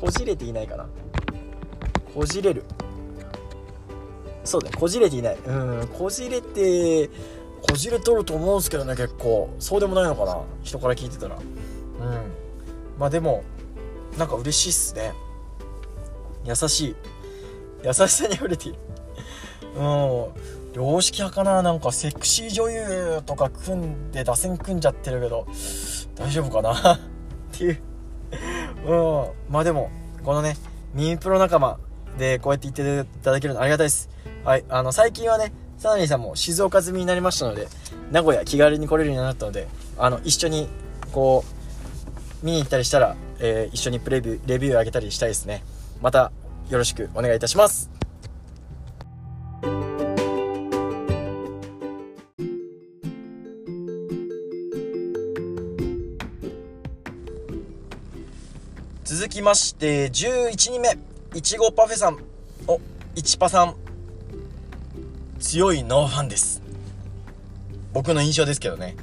[0.00, 0.86] こじれていないかな？
[2.14, 2.64] こじれる。
[4.44, 5.38] そうだねこじれていない。
[5.38, 7.08] うんこじれて
[7.62, 9.54] こじれとると思うんですけどね結構。
[9.60, 10.42] そうでもないのかな？
[10.62, 11.36] 人から聞いてたら。
[11.36, 11.42] うん。
[12.98, 13.44] まあでも
[14.18, 15.12] なんか嬉しいっすね。
[16.44, 16.96] 優しい。
[17.84, 18.78] 優しさに溢れている。
[19.76, 19.82] うん。
[20.74, 21.62] 良識派かな。
[21.62, 25.46] なんかセクシー女優とか組んで打線組んじゃってるけど。
[26.14, 26.94] 大丈夫かな？
[26.94, 26.98] っ
[27.52, 27.82] ていう。
[28.86, 28.94] う
[29.50, 29.52] ん。
[29.52, 29.90] まあでも
[30.22, 30.56] このね
[30.94, 31.78] ミープロ仲間
[32.18, 34.08] でこうやって言っていただけるのありがたいです。
[34.44, 34.64] はい。
[34.68, 37.66] あの最近はねサナリーさんも静岡済みになりましたので
[38.12, 39.66] 名古屋気軽に来れるようになったので
[39.98, 40.68] あの一緒に
[41.10, 41.44] こ
[42.42, 45.64] う見に行ったりしたら、えー、一緒にプレビューレビューあげたりしたいですね。
[46.00, 46.30] また
[46.72, 47.90] よろしくお願いいたします。
[59.04, 60.96] 続きまして11人目
[61.34, 62.16] いちごパフェさん。
[62.66, 62.80] お
[63.14, 63.74] いちぱさん。
[65.40, 66.62] 強いノーファンです。
[67.92, 68.96] 僕の印象ですけどね。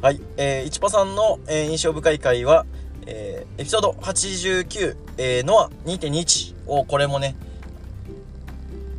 [0.00, 2.64] はい、えー、いちぱさんの、えー、印象深い回は、
[3.06, 7.36] えー、エピソード89、えー、ノア2.21をこれもね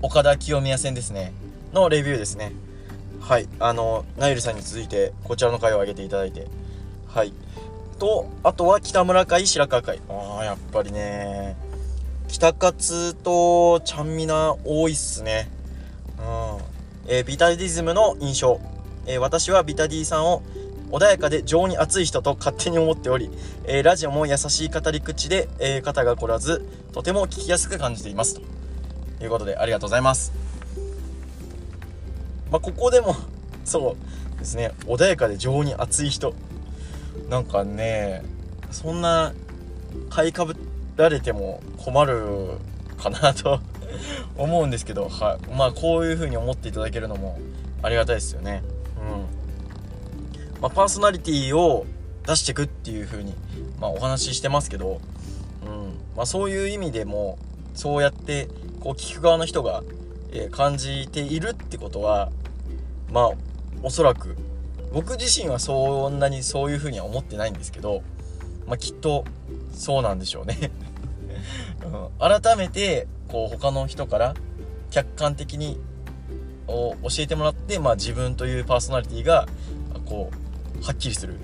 [0.01, 1.33] 岡田清宮戦ですね。
[1.73, 2.53] のレビューですね。
[3.19, 3.49] はい。
[3.59, 6.47] あのナイルさんに続いてこちらの回を挙げていただいて。
[7.07, 7.33] はい。
[7.99, 9.99] とあとは北村会白川会。
[10.07, 11.57] ああやっぱりね
[12.27, 15.49] 北勝とちゃんみな多いっすね。
[16.19, 16.67] うん。
[17.07, 18.59] えー、ビタディズムの印象、
[19.07, 20.43] えー、私はビタディさんを
[20.91, 23.29] 穏やかで情に熱い人と勝手に思っており、
[23.65, 28.39] えー、ラジオも優しい語り口で、えー、肩が凝らずとても聞きやすく感じています。
[29.19, 30.31] ということでありがとうございます。
[32.49, 33.15] まあここでも
[33.65, 33.97] そ
[34.37, 34.71] うですね。
[34.85, 36.33] 穏やかで情に熱い人。
[37.29, 38.23] なんかね
[38.71, 39.33] そんな
[40.09, 40.55] 買いかぶ
[40.95, 42.25] られても困る
[42.97, 43.59] かなと
[44.37, 47.37] 思うんですけど、はい、まあこういう風に思っていただけるのも
[47.81, 48.63] ありがたいですよね。
[49.01, 49.36] うん。
[50.61, 51.85] まあ、パーソナリティを
[52.25, 53.35] 出していくっていう風に
[53.79, 54.99] まあ、お話ししてますけど、
[55.65, 55.93] うん。
[56.15, 57.37] まあ、そういう意味でも
[57.73, 58.47] そうやって
[58.79, 59.83] こう聞く側の人が、
[60.31, 62.31] え、感じているってことは
[63.11, 63.31] まあ
[63.81, 64.35] おそらく
[64.91, 68.01] 僕自身はそんなにそういう風には思ってないんですけど、
[68.65, 69.25] まあ、きっと
[69.73, 70.71] そうなんでしょうね。
[71.85, 74.33] うん、改めてこう他の人から
[74.89, 75.79] 客観的に
[76.67, 79.47] 教えてもらって、まあ、自分というパーソナリティが
[80.05, 80.46] こう
[80.81, 81.35] はっきりする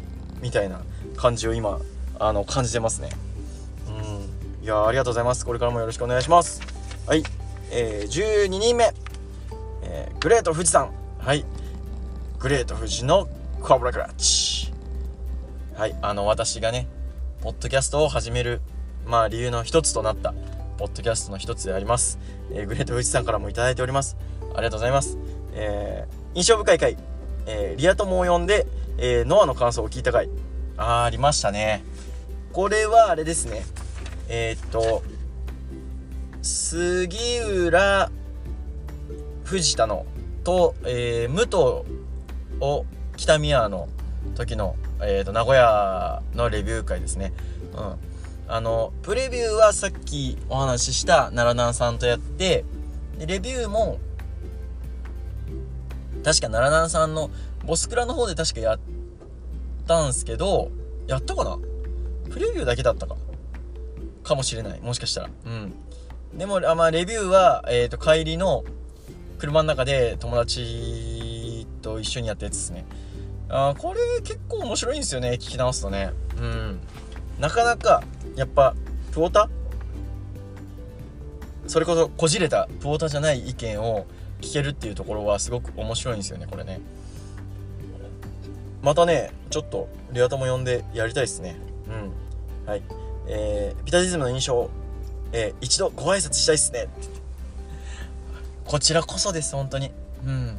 [0.42, 0.82] みたいな
[1.16, 1.80] 感じを今
[2.20, 3.10] あの感じてますね。
[3.88, 3.92] う
[4.62, 4.64] ん。
[4.64, 5.46] いやありがとうございます。
[5.46, 6.62] これからもよろしくお願いします。
[7.08, 7.24] はい、
[7.72, 8.94] えー、12人目、
[9.84, 10.92] えー、グレート富士山。
[11.20, 11.46] はい。
[12.40, 13.28] グレート富士の
[13.62, 14.74] コブラクラッチ。
[15.76, 15.96] はい。
[16.02, 16.88] あの私がね
[17.42, 18.62] ポッドキャストを始める
[19.06, 20.34] まあ理由の一つとなった
[20.78, 22.20] ポッドキャストの一つであります、
[22.52, 24.18] えー、グレート富士さんからも頂いております。
[24.56, 25.18] ありがとうございます、
[25.54, 26.98] えー、印象深い回、
[27.46, 28.68] えー、リア友を呼んで、
[28.98, 30.30] えー、ノアの感想を聞いた回
[30.78, 31.84] あありましたね
[32.52, 33.64] これはあれですね
[34.30, 35.04] えー、っと
[36.42, 38.12] 杉浦
[39.44, 40.06] 藤田の
[40.44, 41.94] と、えー、武藤
[42.60, 42.86] を
[43.18, 43.88] 北宮の
[44.36, 47.34] 時の、えーと、名古屋のレビュー会ですね。
[47.74, 47.96] うん。
[48.48, 52.66] あの、プレビューはさっきお話しした奈良南さんとやって、
[53.18, 54.00] でレビューも、
[56.24, 57.30] 確か奈良南さんの
[57.66, 58.80] ボスクラの方で確かやっ
[59.88, 60.72] たんすけど、
[61.08, 61.58] やったかな？
[62.30, 63.16] プレビューだけだったか。
[64.24, 64.80] かもしれない。
[64.82, 65.30] もしかしたら。
[65.46, 65.74] うん。
[66.38, 68.64] でも、あまあ、レビューは、えっ、ー、と、帰りの
[69.38, 72.86] 車の中で友達と一緒にやったやつですね。
[73.50, 75.32] あこれ結構面白いんですよね。
[75.32, 76.12] 聞き直すとね。
[76.38, 76.80] うん。
[77.40, 78.02] なかなか
[78.36, 78.74] やっぱ
[79.12, 79.50] プオタ？
[81.68, 84.06] それこそこじれたプオタじゃない意見を
[84.44, 86.82] 聞けるっていうところはすごく面白いんですよねこれね。
[88.82, 91.56] またねちょっとリア友呼んでやりたいですね。
[91.88, 92.70] うん。
[92.70, 92.82] はい。
[93.28, 94.70] えー、ピタリズムの印象。
[95.32, 96.88] えー、一度ご挨拶したいっすね。
[98.66, 99.92] こちらこそです本当に。
[100.26, 100.58] うん。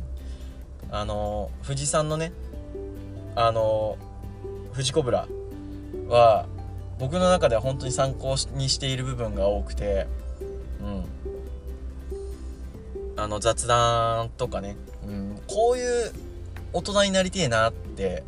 [0.91, 2.33] あの富士山のね
[3.37, 3.99] あの
[4.73, 5.27] 富士コブラ
[6.09, 6.47] は
[6.99, 10.07] 僕の中では本当に参考にしている部分が多くて。
[10.81, 11.34] うん。
[13.17, 16.13] あの雑談とかね、うん、こういう
[16.73, 18.25] 大人になりてえなって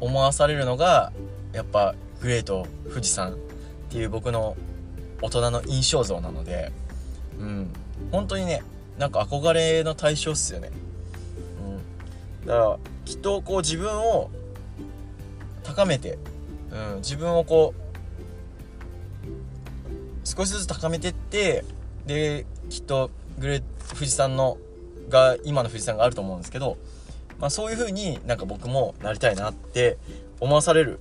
[0.00, 1.12] 思わされるのが
[1.52, 3.36] やっぱグレート富士山っ
[3.90, 4.56] ていう僕の
[5.22, 6.72] 大人の印象像なので
[7.38, 7.70] うん。
[8.10, 8.62] 本当にね
[8.98, 10.70] なんか憧れの対象っすよね。
[12.42, 12.46] うん。
[12.46, 14.30] だからきっとこう自分を
[15.62, 16.18] 高めて、
[16.70, 17.90] うん、自分をこう
[20.24, 21.64] 少しずつ高めてって
[22.06, 23.62] できっとグレー
[23.94, 24.58] 富士山の
[25.08, 26.76] が今の富士山があると思うんですけど、
[27.38, 29.98] まあ、そういう風になんか僕もなりたいなって
[30.40, 31.00] 思わされる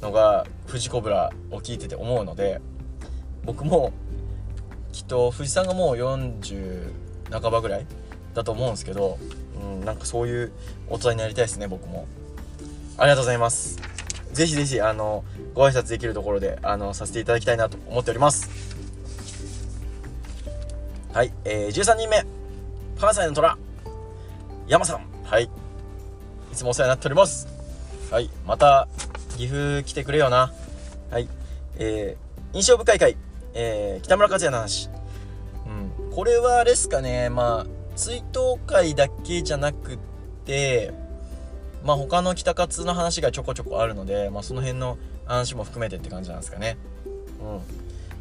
[0.00, 2.60] のが富士コブラを聞いてて思うので
[3.44, 3.92] 僕も
[4.92, 6.92] きっと富士山がもう40
[7.30, 7.86] 半ばぐらい
[8.34, 9.18] だと思うんですけど、
[9.62, 10.52] うん、なんかそういう
[10.88, 12.06] 大人になりたいですね僕も。
[12.96, 13.78] ありがとうございます。
[14.32, 18.69] ぜひぜひあのご挨拶できるところであのさせていただきたいなと思っております。
[21.12, 22.24] はい、えー、13人目。
[23.00, 23.58] 関西の虎。
[24.68, 25.04] 山さん。
[25.24, 25.44] はい。
[25.44, 25.48] い
[26.54, 27.48] つもお世話になっております。
[28.12, 28.30] はい。
[28.46, 28.86] また
[29.36, 30.52] 岐阜来てくれよな。
[31.10, 31.28] はい。
[31.78, 33.16] えー、印象深い回、
[33.54, 34.88] えー、北村和也の話。
[35.66, 36.12] うん。
[36.14, 37.28] これはあれですかね。
[37.28, 39.98] まあ追悼会だけじゃなく
[40.46, 40.94] て
[41.84, 44.96] まあ他の北勝の話がちょこちょこあるので、まあ、その辺の
[45.26, 46.78] 話も含めてって感じなんですかね。
[47.40, 47.60] うん。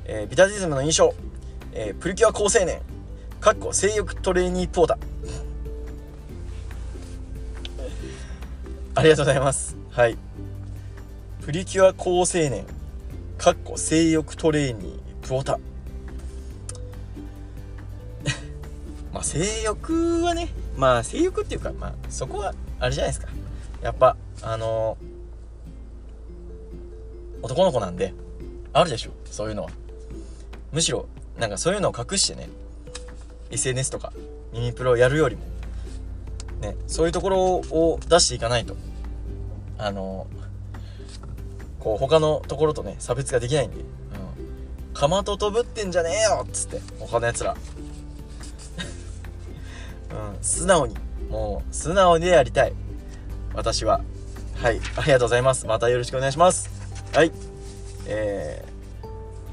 [0.06, 1.14] えー、ビタディズムの印象。
[1.74, 2.82] えー、プリキュア高青年。
[3.40, 4.98] かっこ性欲トレーニーポータ。
[8.96, 9.78] ありがとうございます。
[9.92, 10.18] はい。
[11.42, 12.66] プリキュア高青年。
[13.38, 15.60] かっこ性欲トレーニーポータ。
[19.14, 23.30] まあ性欲はね、まあ性欲っていうか、まあそこはあれじゃないですか。
[23.82, 28.14] やっぱあのー、男の子なんで
[28.74, 29.70] あるでしょそういうのは
[30.72, 31.08] むしろ
[31.40, 32.50] なんかそういうのを隠してね
[33.50, 34.14] SNS とか
[34.54, 35.44] ミニプロをやるよりも
[36.62, 38.76] ねそういうところを出していかないと
[39.78, 47.56] あのー、こう他のところとね差別ができないんで、うん、かまととぶってんじゃねえよっつって他のやつら。
[50.12, 50.96] うん素直に
[51.30, 52.74] もう素直でやりたい。
[53.54, 54.02] 私は。
[54.56, 55.66] はいありがとうございます。
[55.66, 56.70] またよろしくお願いします。
[57.14, 57.32] はい。
[58.08, 58.69] えー、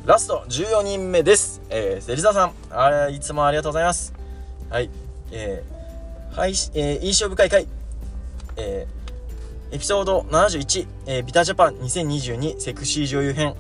[0.06, 1.60] ラスト14人目です。
[1.68, 4.14] えー、芹沢さんあれいつもありがとうございます。
[4.70, 4.88] はい。
[5.32, 7.66] えー、はい、えー、印象深い回。
[8.56, 13.56] えー、エピソード71、えー、ビタジャパン2022セクシー女優編。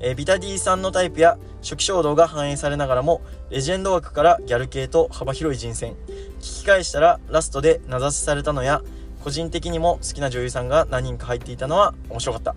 [0.00, 3.20] えー、ビタディさんのタイプや初期衝動が反映されながらも
[3.50, 5.96] レジェンド枠からギャル系と幅広い人選。
[6.40, 8.80] 聞き返したらラストで名指しされたのや
[9.22, 12.56] 個人的にも好きな女優さんが何人か入っていたのは面白かった、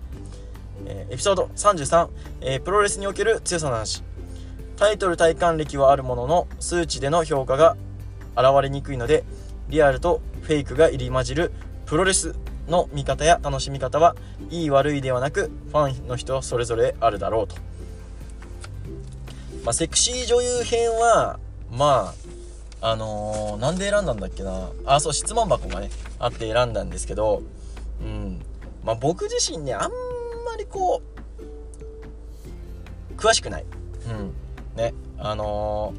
[0.86, 2.08] えー、エピソード33、
[2.40, 4.02] えー、プロレスにおける強さの話。
[4.76, 7.76] タイトル体感歴はあるものの数値での評価が
[8.36, 9.24] 現れにくいので
[9.68, 11.52] リアルとフェイクが入り混じる
[11.86, 12.34] プロレス
[12.68, 14.16] の見方や楽しみ方は
[14.50, 17.54] いい悪いではなくファンの人それぞれあるだろうと、
[19.64, 21.38] まあ、セクシー女優編は
[21.70, 22.14] ま
[22.80, 24.68] ああのー、なんで選んだんだっけな。
[24.84, 27.42] あそう質問箱がねあって選んだんですけど
[28.02, 28.42] うん。
[28.84, 29.90] まあ僕自身ねあん
[30.54, 31.02] まりこ
[33.10, 33.64] う詳しくない。
[34.08, 34.32] うん。
[34.76, 34.94] ね。
[35.18, 35.94] あの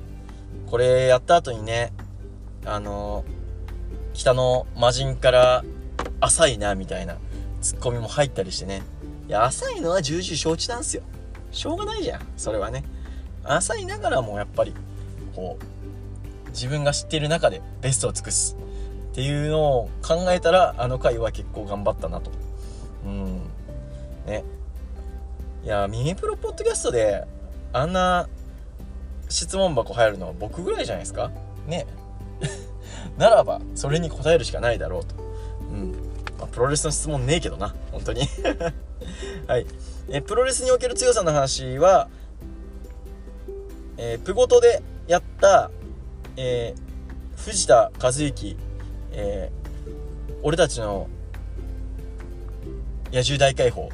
[0.66, 1.92] ー、これやった後にね
[2.66, 5.64] あのー、北の魔人から
[6.22, 7.18] 浅いなみたいな
[7.62, 8.82] ツッコミも入ったりしてね。
[9.28, 11.04] いや浅いのは重々承知なんすよ。
[11.52, 12.84] しょうがないじゃんそれはね。
[13.44, 14.74] 浅いながらもやっぱり
[15.36, 15.58] こ
[16.48, 18.56] う自分が知っている中でベストを尽くす。
[19.12, 22.32] っていうのを考えたらあの回は結構頑張ったなと。
[23.06, 23.45] うん
[24.26, 24.44] ね。
[25.64, 27.24] いやミニプロポッドキャストで
[27.74, 28.28] あんな
[29.30, 31.32] 質問箱入るのは僕ぐらいじゃないですか？
[31.68, 31.88] ね。
[33.18, 35.16] ならばそれに答えるしかないだろうと。
[35.72, 35.92] うん、
[36.40, 38.22] まあ、プロレスの質問ねえけどな本当に。
[39.48, 39.66] はい。
[40.10, 42.08] えプロレスにおける強さの話は
[43.98, 45.72] えー、プゴトでやった
[46.38, 48.58] えー、藤田和幸、
[49.14, 51.08] えー、俺たちの
[53.12, 53.90] 野獣大解放。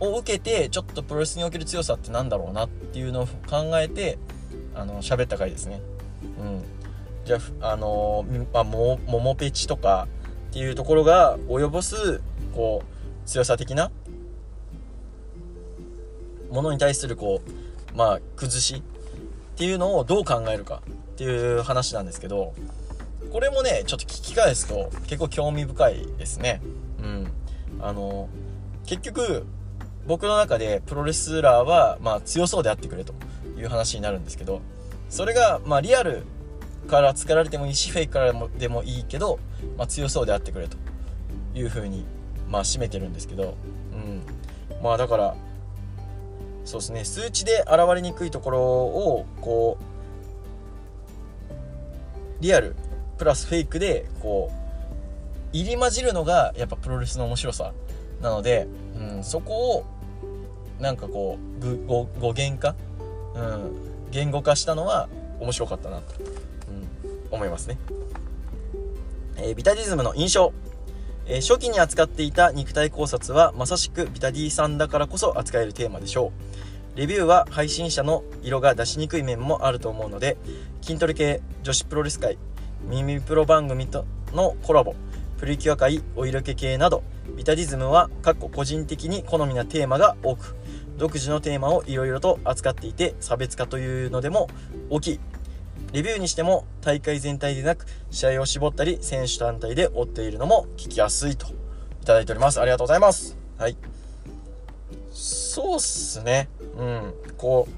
[0.00, 4.18] を受けてちょっとプロレスにおける強さってなんだろうなっていうのを考えて
[4.74, 5.80] あの喋った回ですね。
[6.22, 6.64] うん、
[7.24, 10.08] じゃあ、あのまあ、ももペチとか
[10.50, 12.20] っていうところが及ぼす
[12.54, 13.90] こう強さ的な
[16.50, 17.42] ものに対するこ
[17.92, 20.82] うまあ崩しっていうのをどう考えるか
[21.12, 22.54] っていう話なんですけど
[23.32, 26.62] これもねちょっと聞き返すと結構興味深いですね。
[27.02, 27.30] うん。
[27.80, 28.28] あの
[28.86, 29.44] 結局
[30.08, 33.12] 僕の中でプロレスラーはまあ強そうであってくれと
[33.58, 34.62] いう話になるんですけど
[35.10, 36.24] それがまあリアル
[36.88, 39.38] から作られてもいいしフェイクからでもいいけど、
[39.76, 40.78] まあ、強そうであってくれと
[41.54, 42.06] いうふうに
[42.48, 43.54] まあ締めてるんですけど
[43.92, 44.22] うん。
[44.82, 45.36] まあだから
[46.64, 49.76] そうですね数値で現れにくいところをこ
[52.40, 52.76] うリアル
[53.18, 54.58] プラスフェイクでこう
[55.52, 57.72] 入り混じるのがやっぱプロレスの面白さ
[58.22, 58.66] なので、
[58.98, 59.97] うん、そこを
[60.80, 62.74] なんかこう語源化、
[63.34, 65.08] うん、言語化したのは
[65.40, 66.14] 面白かったなと、
[66.68, 67.78] うん、思いますね、
[69.36, 70.52] えー、ビタディズムの印象。
[71.30, 76.58] え、初期に扱っていた肉体考察はまさしくビタディさんだからこそ扱えるテーマでしょう。
[76.98, 80.36] レビューは配信者の色が出しにくい面もあると思うので
[80.82, 82.36] 筋トレ系女子プロレス界
[82.88, 84.96] 耳プロ番組とのコラボ
[85.38, 87.04] プリキュア界お色気系など
[87.36, 88.10] ビタディズムは
[88.50, 90.56] 個人的に好みなテーマが多く
[90.98, 94.48] 独自のテーマをいろいろと扱っていて差別化というのでも
[94.90, 95.20] 大きい
[95.92, 101.46] レビューにしても大会全体でなく試合を絞ったり選手単体で追っているのも聞きやすいと
[102.02, 102.60] いただいております。
[102.60, 103.36] ありがとうございます。
[103.56, 103.76] はい。
[105.10, 106.48] そうっすね。
[106.76, 107.14] うん。
[107.36, 107.68] こ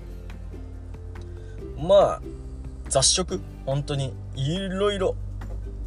[1.77, 2.23] うまあ
[2.89, 3.41] 雑食。
[3.67, 5.15] 本当にいろいろ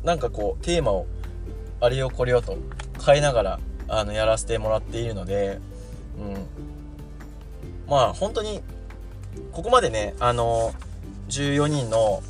[0.03, 1.07] なんかこうテーマを
[1.81, 2.57] あれよこれよと
[3.05, 3.59] 変えながら
[3.89, 5.59] あのやらせてもらっているので
[6.17, 6.72] うん。
[7.87, 8.61] まあ本当に
[9.51, 10.73] ここまでねあの
[11.29, 12.21] 14人の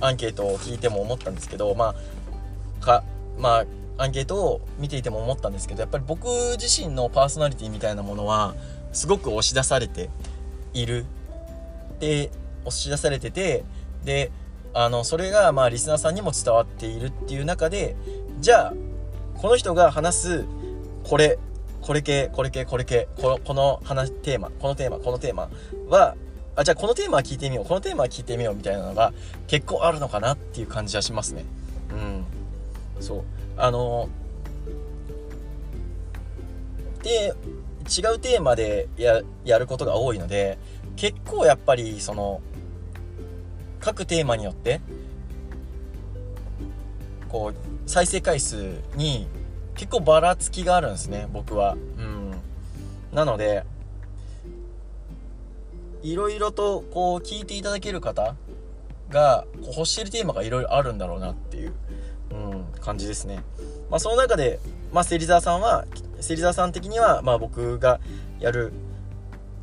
[0.00, 1.94] アンケートを聞いても思ったんですけどま
[2.80, 3.04] あか
[3.38, 3.64] まあ
[4.02, 8.54] アンケートを見ていても思ったんですけどやっぱり僕自身のパーソナリティみたいなものは
[8.92, 10.10] すごく押し出されて
[10.72, 11.04] いる。
[11.98, 12.30] で
[12.64, 13.64] 押し出されてて
[14.04, 14.30] で
[14.72, 17.96] あのそれがまあリスナーさんにも伝わっているっていう中で
[18.40, 18.74] じゃあ
[19.34, 20.44] この人が話す
[21.04, 21.38] これ
[21.82, 23.08] これ系これ系これ系。
[23.16, 25.48] このこの話テーマこのテーマこのテーマ
[25.88, 26.16] は
[26.56, 27.64] あじゃあこのテーマは聞いてみよう。
[27.64, 29.12] このテーマは聞いてみようみたいなのが
[29.46, 31.44] 結構あるのかなっていう感じはしますね。
[31.90, 32.24] うん。
[33.00, 33.22] そう。
[33.56, 34.08] あの
[37.02, 37.34] で
[37.88, 40.58] 違うテーマでややることが多いので
[40.96, 42.42] 結構やっぱりその
[43.80, 44.80] 各テーマによって
[47.28, 49.26] こう再生回数に
[49.78, 52.34] 結構ばらつきがあるんですね僕はうん
[53.12, 53.64] なので
[56.02, 58.34] いろいろとこう聞いていただける方
[59.08, 61.72] がこう欲しているテーマがいろいろあるんだろうなっていう、
[62.30, 63.42] うん、感じですね。
[63.90, 64.60] まあ、その中で、
[64.92, 65.86] まあ、芹沢さんは
[66.20, 68.00] 芹沢さん的には、まあ、僕が
[68.38, 68.72] やる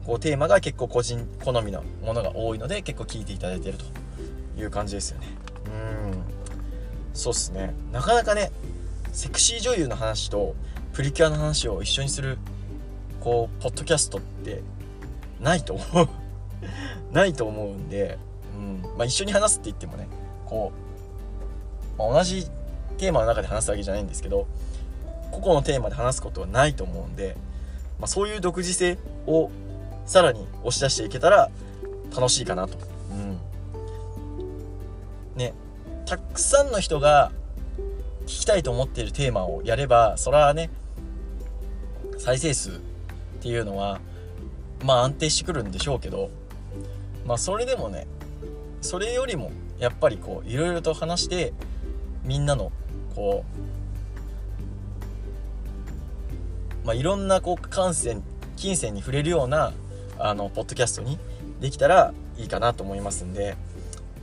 [0.06, 3.86] こうテーマが結構個人好みのものが多いので結構聞いていただいてると
[4.60, 5.28] いう感じですよね。
[5.68, 5.70] う
[6.12, 6.36] ん
[7.14, 8.52] そうっすねなかなかね
[9.16, 10.56] セクシー女優の話と
[10.92, 12.38] プリキュアの話を一緒にする
[13.22, 14.62] こうポッドキャストって
[15.40, 16.10] ないと思う。
[17.14, 18.18] ないと思うんで、
[18.54, 18.82] うん。
[18.98, 20.10] まあ、一緒に話すって言ってもね
[20.46, 20.74] こ
[21.98, 22.52] う、まあ、同じ
[22.98, 24.48] テーマの中で話すわけじゃないんですけど
[25.32, 27.38] 個々のテーマで話すことはないと思うんで、
[28.00, 28.98] まあ、そういう独自性
[29.28, 29.50] を
[30.06, 31.50] さらに押し出していけたら
[32.14, 32.78] 楽しいかなと。
[33.12, 33.40] うん、
[35.38, 35.54] ね
[36.06, 37.32] たくさんの人が
[38.26, 40.70] 聞きたいと思っているテーマをやればそれはね
[42.18, 42.74] 再生数っ
[43.42, 44.00] ていうのは
[44.84, 46.30] まあ安定してくるんでしょうけど
[47.26, 48.08] まあそれでもね
[48.82, 51.54] それよりもやっぱりこういろいろと話して
[52.24, 52.72] みんなの
[53.16, 53.46] こ
[56.84, 58.22] うまあいろんなこう感染
[58.56, 59.74] 金銭に触れるような
[60.18, 61.20] あのポッドキャストに
[61.60, 63.56] できたらいいかなと思いますんで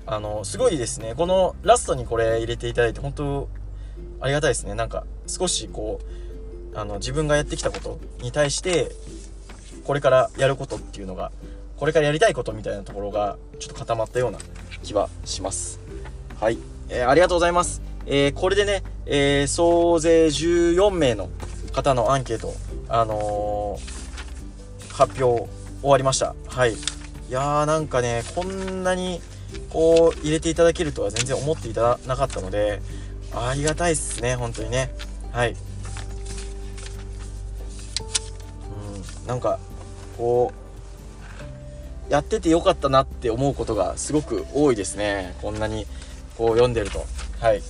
[0.07, 1.15] あのすごいですね。
[1.17, 3.49] このラストにこれ入れていただいて本当
[4.21, 4.75] ありがたいですね。
[4.75, 6.01] なんか少しこ
[6.75, 8.93] うあの自分がやってきたことに対して
[9.85, 11.33] これからやることっていうのが
[11.77, 14.39] これからやりたいことみたいなところがちょっと固まったような
[14.83, 15.81] 気はします。
[16.41, 21.29] はい、えー、ありがとうございます、えー、これでね、えー、総勢14名の
[21.73, 22.55] 方のアンケート
[22.89, 23.79] あの
[24.91, 25.49] 発表
[25.81, 26.35] 終わりました。
[26.47, 26.75] はい。
[26.75, 26.77] い
[27.31, 29.21] やーなんかねこんなに
[29.71, 32.81] こう入れていただけるとは全然思っていただなかったので
[33.35, 34.91] ありがたいっすね本当にね。
[35.33, 35.53] はい。
[35.53, 35.57] う
[39.25, 39.59] んなんか
[40.17, 40.53] こ
[42.09, 45.35] うやっててよかったなって思うことがすごく多いですね。
[45.41, 45.87] こんなに
[46.37, 47.05] こう読んでると。
[47.41, 47.63] はい。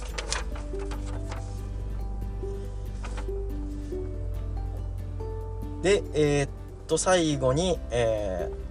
[5.83, 6.49] でえー、っ
[6.87, 8.62] と最後に、えー、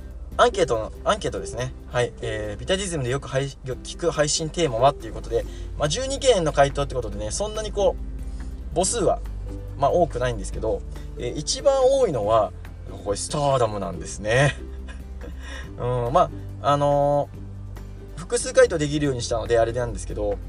[0.42, 1.72] アンケートのアンケートですね。
[1.92, 3.46] はい、えー、ビタディズムでよく配
[3.84, 5.46] 聞く配信テーマはっていうことで、
[5.78, 9.20] まあ、12件の回答ってことでねそんなにこう母数は
[9.78, 10.82] まあ多くないんですけど、
[11.20, 12.52] えー、一番多いのは
[13.06, 14.56] これスターダムなんですね。
[15.78, 16.32] うんま
[16.64, 20.39] ああのー、複数回答できるようにしたのであれなんですけど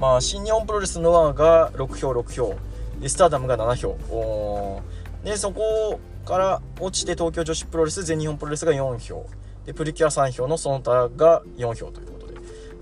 [0.00, 2.54] まあ新日本プロレスの輪が6票6票。
[3.02, 4.80] でスターダムが7票。
[5.22, 6.00] でそこ
[6.30, 9.26] から落ちて東京女子プロレス全日本プロレスが4票。
[9.66, 12.34] でプリキュア3票のその他が4票ということで。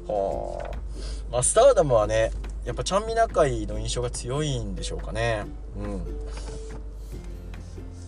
[0.07, 0.77] はあ、
[1.33, 2.31] まあ、スターダムはね
[2.67, 5.47] やっぱちゃんみな会の印象が強いんでしょうかね。
[5.79, 6.03] うん。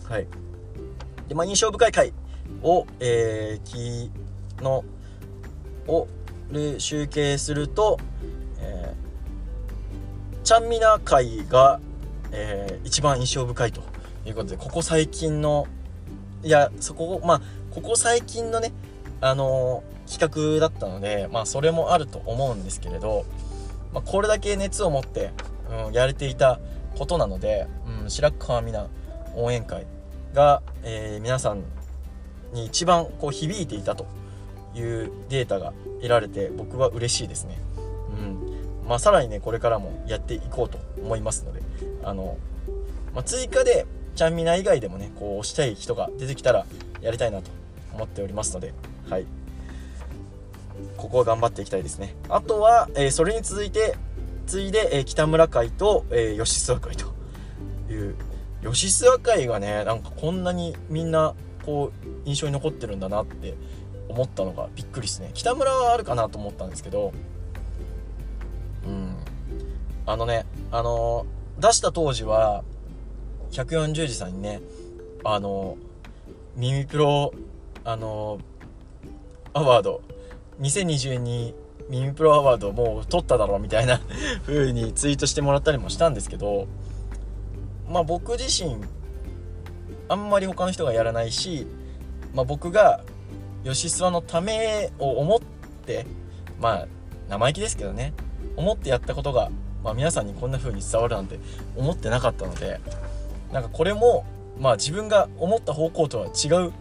[0.07, 0.27] はい。
[1.27, 2.13] で、まあ、印象深い回
[2.61, 4.09] を、えー、
[4.61, 4.85] の
[5.87, 6.07] を
[6.77, 7.97] 集計すると、
[8.59, 11.79] えー、ちゃんみな会が、
[12.31, 13.90] えー、一番印象深いと。
[14.25, 15.67] いうことでここ最近の
[16.43, 17.41] いやそこまあ
[17.71, 18.71] ここ最近のね
[19.19, 23.25] あのー、企画だったのでまあそれもあると思うんですけれど、
[23.93, 25.31] まあ、これだけ熱を持って、
[25.87, 26.59] うん、やれていた
[26.97, 27.67] ことなので、
[28.03, 28.91] うん、白川美奈
[29.35, 29.85] 応援会
[30.33, 31.63] が、えー、皆さん
[32.53, 34.07] に一番こう響いていたと
[34.73, 37.59] いうデータが得られて僕は嬉しいですね。
[38.17, 41.61] うんまあ、さらにねこれからもやっていこうと思いますので
[42.03, 42.37] あの、
[43.13, 43.85] まあ、追加で
[44.15, 46.65] ちゃんみな以外でもねこうしたい人が出てきたら
[47.01, 47.49] やりたいなと
[47.93, 48.73] 思っておりますので
[49.09, 49.25] はい。
[50.97, 52.15] ここは頑張っていきたいですね。
[52.29, 53.95] あとは、えー、それに続いて
[54.47, 57.11] 次いで、えー、北村会と、えー、吉諏訪会と。
[57.91, 58.15] いう
[58.61, 61.33] 吉諏訪会がねなんかこんなにみんな
[61.65, 63.55] こう印象に残ってるんだなって
[64.07, 65.31] 思ったのがびっくりですね。
[65.33, 67.11] 北村はあるかなと思ったんですけど
[68.85, 69.15] うん。
[70.05, 71.25] あのねあの
[71.59, 72.63] 出した当時は
[73.51, 74.61] 140時さんにね
[75.23, 75.77] あの
[76.55, 77.33] 耳プロ
[77.83, 78.39] あの
[79.53, 80.01] アワード
[80.61, 81.53] 2022
[81.89, 84.01] 耳プロアワードもう取っただろうみたいな
[84.47, 86.67] 風にツイートしてもらったりもしたんですけど
[87.89, 88.77] まあ僕自身
[90.07, 91.67] あんまり他の人がやらないし、
[92.33, 93.03] まあ、僕が
[93.63, 95.39] 吉諏訪のためを思っ
[95.85, 96.05] て
[96.59, 96.87] まあ
[97.29, 98.13] 生意気ですけどね
[98.55, 99.49] 思ってやったことが、
[99.83, 101.39] まあ、皆さんにこんな風に伝わるなんて
[101.75, 102.79] 思ってなかったので
[103.51, 104.25] なんかこれも
[104.59, 106.73] まあ自分が思った方向とは違う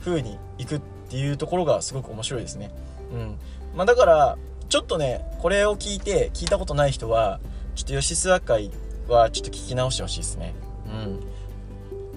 [0.00, 2.70] 風にいくっていうところがすごく面白いですね。
[3.12, 3.38] うん。
[3.74, 4.38] まあ、だから
[4.68, 7.40] ちょっとねこれを聞いて聞いたことない人は
[7.74, 8.70] ちょっと吉諏訪会
[9.08, 10.54] はちょっと聞き直してほしいですね。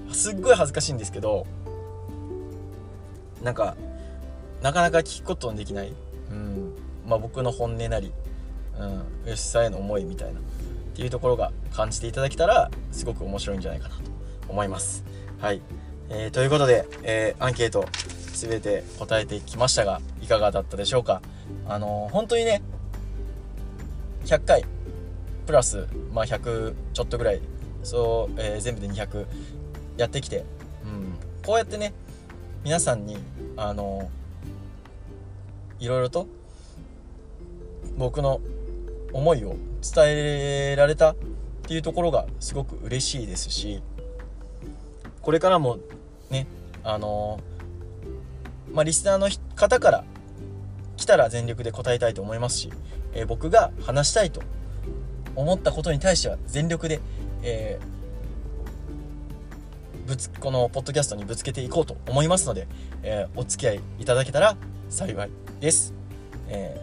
[0.07, 0.13] うん。
[0.13, 1.45] すっごい恥ずかしいんですけど
[3.41, 3.75] なんか
[4.61, 5.93] なかなか聞くことのできない、
[6.31, 6.73] うん。
[7.07, 8.11] まあ、僕の本音なり、
[8.79, 10.39] うん、吉さんへの思いみたいな。
[11.03, 14.01] いうところが感じていただけたらすごく面白いんじゃないかなと
[14.49, 15.03] 思います。
[15.39, 15.61] はい、
[16.09, 17.85] えー、ということで、えー、アンケート
[18.33, 21.21] 全て答えてきましたがいかがだったでしょうか？
[21.67, 22.61] あのー、本当にね
[24.25, 24.65] 100回
[25.45, 27.41] プラス、まあ、100ちょっとぐらい
[27.83, 29.25] そう、えー、全部で200
[29.97, 30.45] やってきて、
[30.85, 31.13] うん、
[31.45, 31.93] こうやってね
[32.63, 33.17] 皆さんに
[33.57, 34.09] あの
[35.79, 36.27] いろいろと
[37.97, 38.39] 僕の
[39.11, 41.15] 思いを伝えられたっ
[41.63, 43.81] ていうところがすごく嬉しいですし
[45.21, 45.79] これからも
[46.29, 46.47] ね
[46.83, 47.39] あの
[48.73, 50.03] まあ、リスナーの方から
[50.95, 52.69] 来たら全力で答えたいと思いますし、
[53.13, 54.41] えー、僕が話したいと
[55.35, 56.99] 思ったことに対しては全力で、
[57.43, 62.67] えー、ぶつこのポッドキャストにぶつけていこうと思いますので、
[63.03, 64.55] え、お付き合いいただけたら
[64.89, 65.29] 幸い
[65.59, 65.93] です。
[66.47, 66.79] え、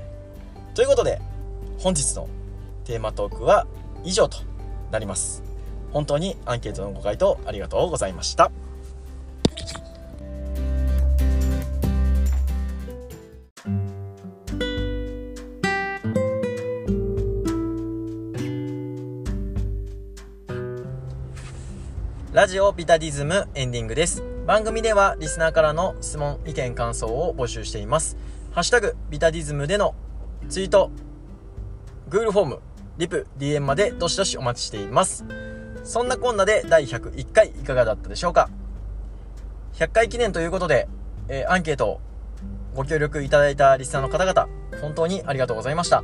[0.75, 1.21] ということで
[1.79, 2.29] 本日の
[2.89, 3.67] テーマトークは
[4.03, 4.39] 以上と
[4.91, 5.43] なります。
[5.93, 8.51] 本当にアンケートのご回答ありがとうございました。
[22.33, 24.23] ラジオビタディズムエンディングです。
[24.47, 28.17] 番組ではリスナーからの質問、意見、感想を募集しています。
[28.53, 29.95] ハッシュタグビタディズムでの
[30.49, 30.91] ツイート、
[32.09, 32.61] Google フォーム、
[32.99, 35.25] リプ、DM までどしどしお待ちしています。
[35.85, 38.51] そんなこんなで第101回いかがだったでしょうか
[39.75, 40.89] ?100 回記念ということで、
[41.29, 42.01] えー、アンケートを
[42.75, 44.49] ご協力いただいたリスナーの方々、
[44.81, 46.03] 本当にありがとうございました。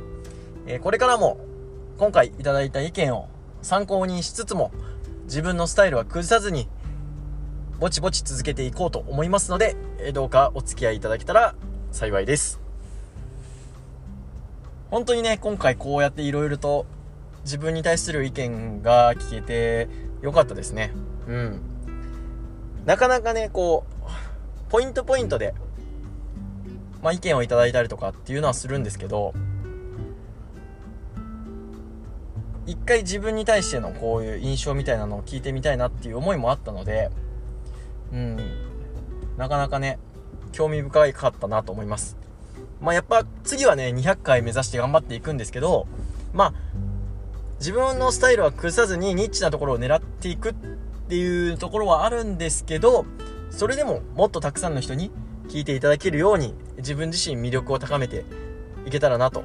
[0.67, 1.37] えー、これからも
[1.97, 3.27] 今回いただいた意見を
[3.61, 4.71] 参考にしつつも、
[5.25, 6.69] 自分のスタイルは崩さずに
[7.77, 11.55] ぼちぼち続けていこうと思いますので、えどうかお付き合いいただけたら
[11.91, 12.64] 幸いです
[14.91, 16.85] 本当にね今回こうやっていろいろと
[17.43, 19.87] 自分に対する意見が聞けて
[20.21, 20.91] よかったですね。
[21.27, 21.61] うん。
[22.85, 25.53] なかなかねこうポイントポイントで、
[27.01, 29.33] まあ、意見をいただいたりとかっていうのはするんですけど
[32.65, 37.09] 一回自分に対してのこういう印象みたいなのを聞いてみたいなっていう思いもあったので
[38.11, 38.37] うん。
[39.37, 39.99] なかなかね
[40.51, 42.17] 興味深かったなと思います。
[42.85, 45.87] まあやっぱ次はね200回目指して頑張っていくんですけど
[46.33, 46.53] まあ
[47.59, 50.53] 自分のスタイルは崩さずにニッチなところを狙っていくっ
[51.09, 53.05] ていうところはあるんですけど
[53.49, 55.11] それでももっとたくさんの人に
[55.49, 58.23] 聞いていただけるように自分自身魅力を高めて
[58.85, 59.43] いけたらなと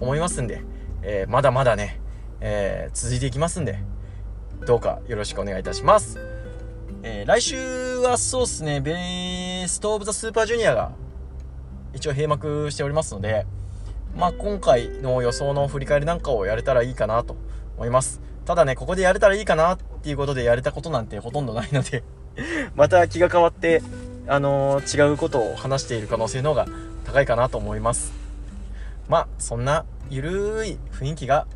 [0.00, 0.62] 思いますんで、
[1.02, 2.00] えー、まだまだね
[2.40, 3.78] えー、続いていきますんで、
[4.66, 6.18] どうかよろしくお願いいたします。
[7.02, 10.92] えー、来週はそうっすね、ベーストオブザスーパージュニアが
[11.94, 13.46] 一応閉幕しておりますので、
[14.16, 17.36] まあ、今回の予想の振り返りなんかをやれたらいいかなと
[17.76, 18.20] 思います。
[18.44, 22.02] ただね、ここでやれたらいいかなっていうことでやれたことなんて ほとんどないので
[22.74, 23.82] また気が変わって、
[24.26, 26.66] あのー、違うことを話している可能性の方が
[27.04, 28.12] 高いかなと思います。
[29.08, 31.46] まあ、そんなゆるい雰囲気が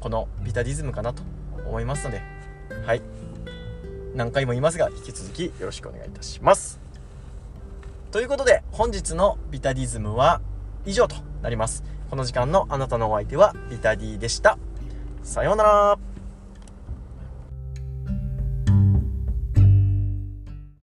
[0.00, 1.22] このビタディズムかなと
[1.66, 2.22] 思いますので、
[2.84, 3.02] はい。
[4.14, 6.85] 何回も言いますが、引き続きよろしくお願いいたします。
[8.16, 10.40] ということで、本日のビタディズムは
[10.86, 11.84] 以上となります。
[12.08, 14.56] この時間のあなたのお相手はビタディでした。
[15.22, 16.15] さようなら。